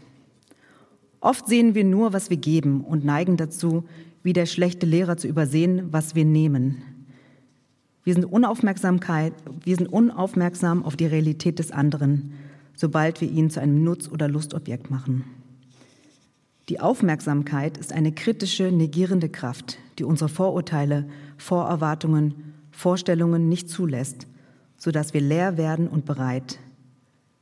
Oft 1.22 1.48
sehen 1.48 1.74
wir 1.74 1.86
nur, 1.86 2.12
was 2.14 2.30
wir 2.30 2.38
geben 2.38 2.82
und 2.82 3.06
neigen 3.06 3.38
dazu, 3.38 3.86
wie 4.22 4.34
der 4.34 4.46
schlechte 4.46 4.86
Lehrer 4.86 5.16
zu 5.16 5.28
übersehen, 5.28 5.88
was 5.92 6.14
wir 6.14 6.26
nehmen. 6.26 6.82
Wir 8.04 8.14
sind, 8.14 8.26
Unaufmerksamkeit, 8.26 9.34
wir 9.64 9.76
sind 9.76 9.88
unaufmerksam 9.88 10.84
auf 10.84 10.98
die 10.98 11.06
Realität 11.06 11.60
des 11.60 11.72
anderen, 11.72 12.34
sobald 12.74 13.22
wir 13.22 13.32
ihn 13.32 13.50
zu 13.50 13.62
einem 13.62 13.84
Nutz- 13.84 14.10
oder 14.10 14.28
Lustobjekt 14.28 14.92
machen. 14.92 15.24
Die 16.69 16.80
Aufmerksamkeit 16.80 17.77
ist 17.77 17.93
eine 17.93 18.12
kritische, 18.12 18.71
negierende 18.71 19.30
Kraft, 19.30 19.77
die 19.99 20.03
unsere 20.03 20.30
Vorurteile, 20.30 21.06
Vorerwartungen, 21.38 22.53
Vorstellungen 22.71 23.47
nicht 23.47 23.69
zulässt, 23.69 24.27
sodass 24.77 25.13
wir 25.13 25.21
leer 25.21 25.58
werden 25.58 25.88
und 25.88 26.06
bereit, 26.06 26.60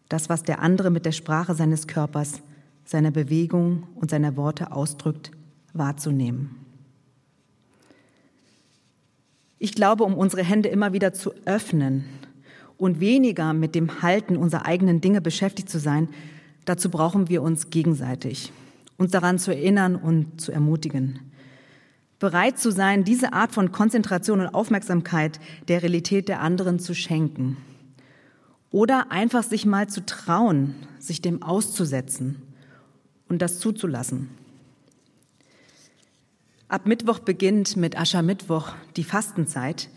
das, 0.10 0.30
was 0.30 0.44
der 0.44 0.62
andere 0.62 0.92
mit 0.92 1.06
der 1.06 1.12
Sprache 1.12 1.56
seines 1.56 1.88
Körpers, 1.88 2.42
seiner 2.86 3.10
Bewegung 3.10 3.88
und 3.96 4.12
seiner 4.12 4.38
Worte 4.38 4.72
ausdrückt, 4.72 5.32
wahrzunehmen. 5.74 6.56
Ich 9.58 9.74
glaube, 9.74 10.04
um 10.04 10.14
unsere 10.14 10.44
Hände 10.44 10.70
immer 10.70 10.94
wieder 10.94 11.14
zu 11.14 11.32
öffnen 11.46 12.06
und 12.78 13.00
weniger 13.00 13.54
mit 13.54 13.74
dem 13.74 14.04
Halten 14.04 14.38
unserer 14.38 14.68
eigenen 14.68 15.02
Dinge 15.02 15.22
beschäftigt 15.22 15.70
zu 15.70 15.80
sein, 15.80 16.10
Dazu 16.66 16.90
brauchen 16.90 17.30
wir 17.30 17.44
uns 17.44 17.70
gegenseitig, 17.70 18.52
uns 18.98 19.12
daran 19.12 19.40
zu 19.40 19.52
erinnern 19.52 19.96
und 19.96 20.40
zu 20.40 20.52
ermutigen. 20.52 21.20
Bereit 22.20 22.58
zu 22.58 22.72
sein, 22.72 23.04
diese 23.04 23.34
Art 23.34 23.52
von 23.52 23.72
Konzentration 23.72 24.40
und 24.40 24.48
Aufmerksamkeit 24.48 25.40
der 25.68 25.84
Realität 25.84 26.30
der 26.30 26.42
anderen 26.42 26.80
zu 26.80 26.96
schenken. 26.96 27.58
Oder 28.72 29.12
einfach 29.12 29.44
sich 29.44 29.66
mal 29.66 29.88
zu 29.88 30.06
trauen, 30.06 30.76
sich 31.00 31.22
dem 31.22 31.44
auszusetzen 31.44 32.42
und 33.28 33.42
das 33.42 33.60
zuzulassen. 33.60 34.30
Ab 36.68 36.88
Mittwoch 36.88 37.20
beginnt 37.20 37.78
mit 37.78 38.00
Aschermittwoch 38.00 38.74
die 38.96 39.04
Fastenzeit. 39.04 39.90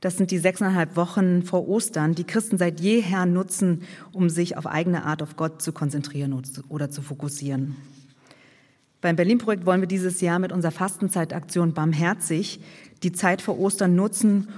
Das 0.00 0.16
sind 0.16 0.30
die 0.30 0.38
sechseinhalb 0.38 0.94
Wochen 0.94 1.42
vor 1.42 1.66
Ostern, 1.68 2.14
die 2.14 2.24
Christen 2.24 2.58
seit 2.58 2.80
jeher 2.80 3.26
nutzen, 3.26 3.82
um 4.12 4.28
sich 4.28 4.56
auf 4.56 4.66
eigene 4.66 5.04
Art 5.04 5.22
auf 5.22 5.36
Gott 5.36 5.60
zu 5.60 5.72
konzentrieren 5.72 6.40
oder 6.68 6.90
zu 6.90 7.02
fokussieren. 7.02 7.76
Beim 9.06 9.14
Berlin-Projekt 9.14 9.66
wollen 9.66 9.80
wir 9.80 9.86
dieses 9.86 10.20
Jahr 10.20 10.40
mit 10.40 10.50
unserer 10.50 10.72
Fastenzeitaktion 10.72 11.74
Barmherzig 11.74 12.58
die 13.04 13.12
Zeit 13.12 13.40
vor 13.40 13.56
Ostern 13.56 13.94
nutzen, 13.94 14.48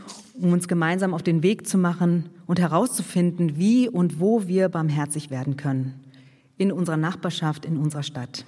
um 0.41 0.55
uns 0.55 0.69
gemeinsam 0.69 1.13
auf 1.13 1.23
den 1.23 1.43
Weg 1.43 1.67
zu 1.67 1.77
machen 1.77 2.31
und 2.47 2.59
herauszufinden, 2.59 3.59
wie 3.59 3.91
und 3.91 4.21
wo 4.21 4.49
wir 4.49 4.71
barmherzig 4.71 5.29
werden 5.29 5.59
können. 5.59 6.01
In 6.57 6.73
unserer 6.73 6.97
Nachbarschaft, 6.97 7.67
in 7.67 7.77
unserer 7.77 8.03
Stadt. 8.03 8.47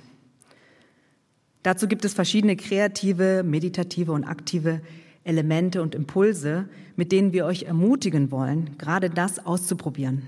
Dazu 1.63 1.87
gibt 1.87 2.07
es 2.07 2.15
verschiedene 2.15 2.57
kreative, 2.57 3.43
meditative 3.45 4.13
und 4.13 4.25
aktive 4.25 4.81
Elemente 5.25 5.83
und 5.83 5.95
Impulse, 5.95 6.67
mit 6.97 7.13
denen 7.13 7.35
wir 7.35 7.45
euch 7.45 7.65
ermutigen 7.65 8.31
wollen, 8.31 8.79
gerade 8.79 9.11
das 9.11 9.45
auszuprobieren, 9.45 10.23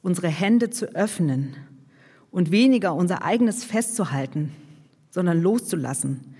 unsere 0.00 0.28
Hände 0.28 0.70
zu 0.70 0.94
öffnen 0.94 1.56
und 2.30 2.52
weniger 2.52 2.94
unser 2.94 3.24
eigenes 3.24 3.64
festzuhalten, 3.64 4.52
sondern 5.12 5.40
loszulassen, 5.40 6.34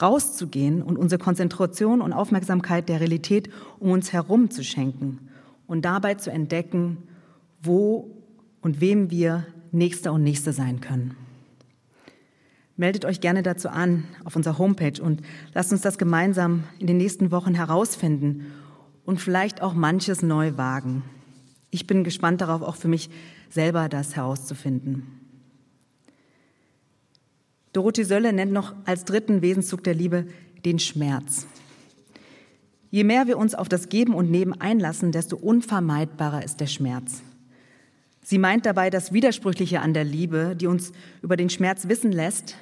rauszugehen 0.00 0.82
und 0.82 0.96
unsere 0.96 1.20
Konzentration 1.20 2.00
und 2.00 2.12
Aufmerksamkeit 2.12 2.88
der 2.88 3.00
Realität 3.00 3.50
um 3.80 3.90
uns 3.90 4.12
herum 4.12 4.50
zu 4.50 4.62
schenken 4.62 5.28
und 5.66 5.84
dabei 5.84 6.14
zu 6.14 6.30
entdecken, 6.30 6.98
wo 7.62 8.16
und 8.60 8.80
wem 8.80 9.10
wir 9.10 9.46
Nächster 9.72 10.12
und 10.12 10.22
Nächste 10.22 10.52
sein 10.52 10.80
können. 10.80 11.16
Meldet 12.76 13.04
euch 13.04 13.20
gerne 13.20 13.42
dazu 13.42 13.68
an 13.68 14.04
auf 14.24 14.36
unserer 14.36 14.58
Homepage 14.58 15.02
und 15.02 15.22
lasst 15.54 15.72
uns 15.72 15.82
das 15.82 15.98
gemeinsam 15.98 16.64
in 16.78 16.86
den 16.86 16.96
nächsten 16.96 17.30
Wochen 17.30 17.54
herausfinden 17.54 18.46
und 19.04 19.20
vielleicht 19.20 19.62
auch 19.62 19.74
manches 19.74 20.22
neu 20.22 20.56
wagen. 20.56 21.04
Ich 21.70 21.86
bin 21.86 22.04
gespannt 22.04 22.40
darauf, 22.40 22.62
auch 22.62 22.76
für 22.76 22.88
mich 22.88 23.10
selber 23.48 23.88
das 23.88 24.16
herauszufinden. 24.16 25.19
Dorothee 27.72 28.04
Sölle 28.04 28.32
nennt 28.32 28.52
noch 28.52 28.74
als 28.84 29.04
dritten 29.04 29.42
Wesenszug 29.42 29.84
der 29.84 29.94
Liebe 29.94 30.26
den 30.64 30.78
Schmerz. 30.78 31.46
Je 32.90 33.04
mehr 33.04 33.28
wir 33.28 33.38
uns 33.38 33.54
auf 33.54 33.68
das 33.68 33.88
Geben 33.88 34.14
und 34.14 34.30
Nehmen 34.30 34.60
einlassen, 34.60 35.12
desto 35.12 35.36
unvermeidbarer 35.36 36.44
ist 36.44 36.60
der 36.60 36.66
Schmerz. 36.66 37.22
Sie 38.22 38.38
meint 38.38 38.66
dabei 38.66 38.90
das 38.90 39.12
Widersprüchliche 39.12 39.80
an 39.80 39.94
der 39.94 40.04
Liebe, 40.04 40.56
die 40.56 40.66
uns 40.66 40.92
über 41.22 41.36
den 41.36 41.50
Schmerz 41.50 41.88
wissen 41.88 42.12
lässt, 42.12 42.56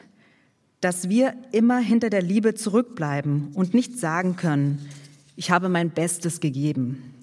dass 0.81 1.09
wir 1.09 1.35
immer 1.53 1.79
hinter 1.79 2.11
der 2.11 2.23
Liebe 2.23 2.55
zurückbleiben 2.55 3.53
und 3.55 3.75
nicht 3.75 3.99
sagen 3.99 4.37
können, 4.37 4.87
ich 5.35 5.51
habe 5.51 5.69
mein 5.69 5.91
Bestes 5.91 6.41
gegeben, 6.41 7.15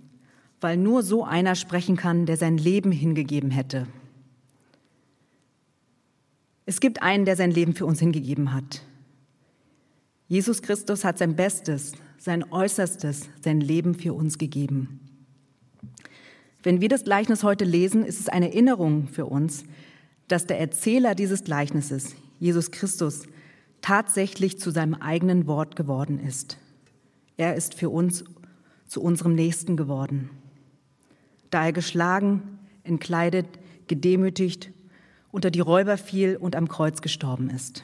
weil 0.59 0.77
nur 0.77 1.03
so 1.03 1.23
einer 1.23 1.55
sprechen 1.55 1.95
kann, 1.95 2.25
der 2.25 2.37
sein 2.37 2.57
Leben 2.57 2.91
hingegeben 2.91 3.51
hätte. 3.51 3.87
Es 6.65 6.79
gibt 6.79 7.01
einen, 7.01 7.25
der 7.25 7.35
sein 7.35 7.51
Leben 7.51 7.75
für 7.75 7.85
uns 7.85 7.99
hingegeben 7.99 8.53
hat. 8.53 8.81
Jesus 10.27 10.61
Christus 10.61 11.03
hat 11.03 11.19
sein 11.19 11.35
Bestes, 11.35 11.93
sein 12.17 12.51
Äußerstes, 12.51 13.29
sein 13.41 13.61
Leben 13.61 13.93
für 13.93 14.13
uns 14.13 14.37
gegeben. 14.37 14.99
Wenn 16.63 16.81
wir 16.81 16.89
das 16.89 17.03
Gleichnis 17.03 17.43
heute 17.43 17.63
lesen, 17.63 18.03
ist 18.03 18.19
es 18.19 18.29
eine 18.29 18.47
Erinnerung 18.47 19.07
für 19.07 19.27
uns, 19.27 19.65
dass 20.27 20.47
der 20.47 20.59
Erzähler 20.59 21.13
dieses 21.13 21.43
Gleichnisses, 21.43 22.15
Jesus 22.39 22.71
Christus, 22.71 23.27
tatsächlich 23.81 24.59
zu 24.59 24.71
seinem 24.71 24.95
eigenen 24.95 25.45
Wort 25.45 25.75
geworden 25.75 26.19
ist. 26.19 26.57
Er 27.37 27.55
ist 27.55 27.75
für 27.75 27.91
uns 27.91 28.23
zu 28.87 29.01
unserem 29.01 29.35
Nächsten 29.35 29.77
geworden. 29.77 30.31
Da 31.51 31.65
er 31.65 31.73
geschlagen, 31.73 32.57
entkleidet, 32.83 33.45
gedemütigt, 33.87 34.71
unter 35.35 35.51
die 35.51 35.59
Räuber 35.59 35.97
fiel 35.97 36.37
und 36.37 36.55
am 36.55 36.69
Kreuz 36.69 37.01
gestorben 37.01 37.49
ist. 37.49 37.83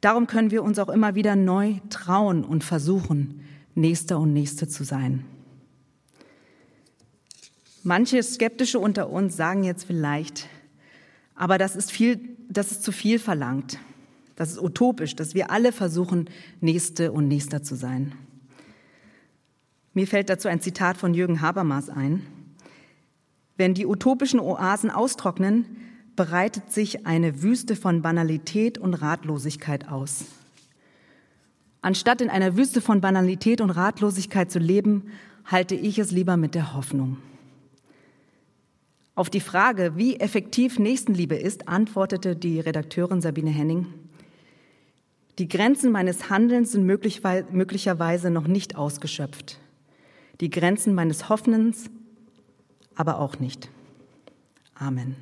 Darum 0.00 0.28
können 0.28 0.52
wir 0.52 0.62
uns 0.62 0.78
auch 0.78 0.88
immer 0.88 1.16
wieder 1.16 1.34
neu 1.34 1.80
trauen 1.90 2.44
und 2.44 2.62
versuchen, 2.62 3.42
Nächster 3.74 4.18
und 4.18 4.32
Nächste 4.32 4.68
zu 4.68 4.84
sein. 4.84 5.26
Manche 7.82 8.22
Skeptische 8.22 8.78
unter 8.78 9.10
uns 9.10 9.36
sagen 9.36 9.64
jetzt 9.64 9.84
vielleicht, 9.84 10.48
aber 11.34 11.58
das 11.58 11.76
ist 11.76 11.90
viel, 11.90 12.36
das 12.48 12.70
ist 12.70 12.84
zu 12.84 12.92
viel 12.92 13.18
verlangt. 13.18 13.78
Das 14.36 14.52
ist 14.52 14.62
utopisch, 14.62 15.16
dass 15.16 15.34
wir 15.34 15.50
alle 15.50 15.72
versuchen, 15.72 16.30
Nächste 16.60 17.10
und 17.10 17.26
Nächster 17.26 17.62
zu 17.62 17.74
sein. 17.74 18.12
Mir 19.92 20.06
fällt 20.06 20.30
dazu 20.30 20.46
ein 20.46 20.60
Zitat 20.60 20.98
von 20.98 21.14
Jürgen 21.14 21.40
Habermas 21.40 21.90
ein. 21.90 22.22
Wenn 23.56 23.74
die 23.74 23.86
utopischen 23.86 24.38
Oasen 24.38 24.90
austrocknen, 24.90 25.64
breitet 26.16 26.72
sich 26.72 27.06
eine 27.06 27.42
Wüste 27.42 27.76
von 27.76 28.02
Banalität 28.02 28.78
und 28.78 28.94
Ratlosigkeit 28.94 29.88
aus. 29.88 30.24
Anstatt 31.82 32.20
in 32.20 32.30
einer 32.30 32.56
Wüste 32.56 32.80
von 32.80 33.00
Banalität 33.00 33.60
und 33.60 33.70
Ratlosigkeit 33.70 34.50
zu 34.50 34.58
leben, 34.58 35.12
halte 35.44 35.74
ich 35.74 35.98
es 35.98 36.10
lieber 36.10 36.36
mit 36.36 36.54
der 36.54 36.74
Hoffnung. 36.74 37.18
Auf 39.14 39.30
die 39.30 39.40
Frage, 39.40 39.92
wie 39.96 40.16
effektiv 40.16 40.78
Nächstenliebe 40.78 41.36
ist, 41.36 41.68
antwortete 41.68 42.34
die 42.34 42.60
Redakteurin 42.60 43.20
Sabine 43.20 43.50
Henning, 43.50 43.86
die 45.38 45.48
Grenzen 45.48 45.92
meines 45.92 46.30
Handelns 46.30 46.72
sind 46.72 46.86
möglicherweise 46.86 48.30
noch 48.30 48.46
nicht 48.46 48.76
ausgeschöpft. 48.76 49.58
Die 50.40 50.48
Grenzen 50.48 50.94
meines 50.94 51.28
Hoffnens 51.28 51.90
aber 52.94 53.18
auch 53.18 53.38
nicht. 53.38 53.68
Amen. 54.74 55.16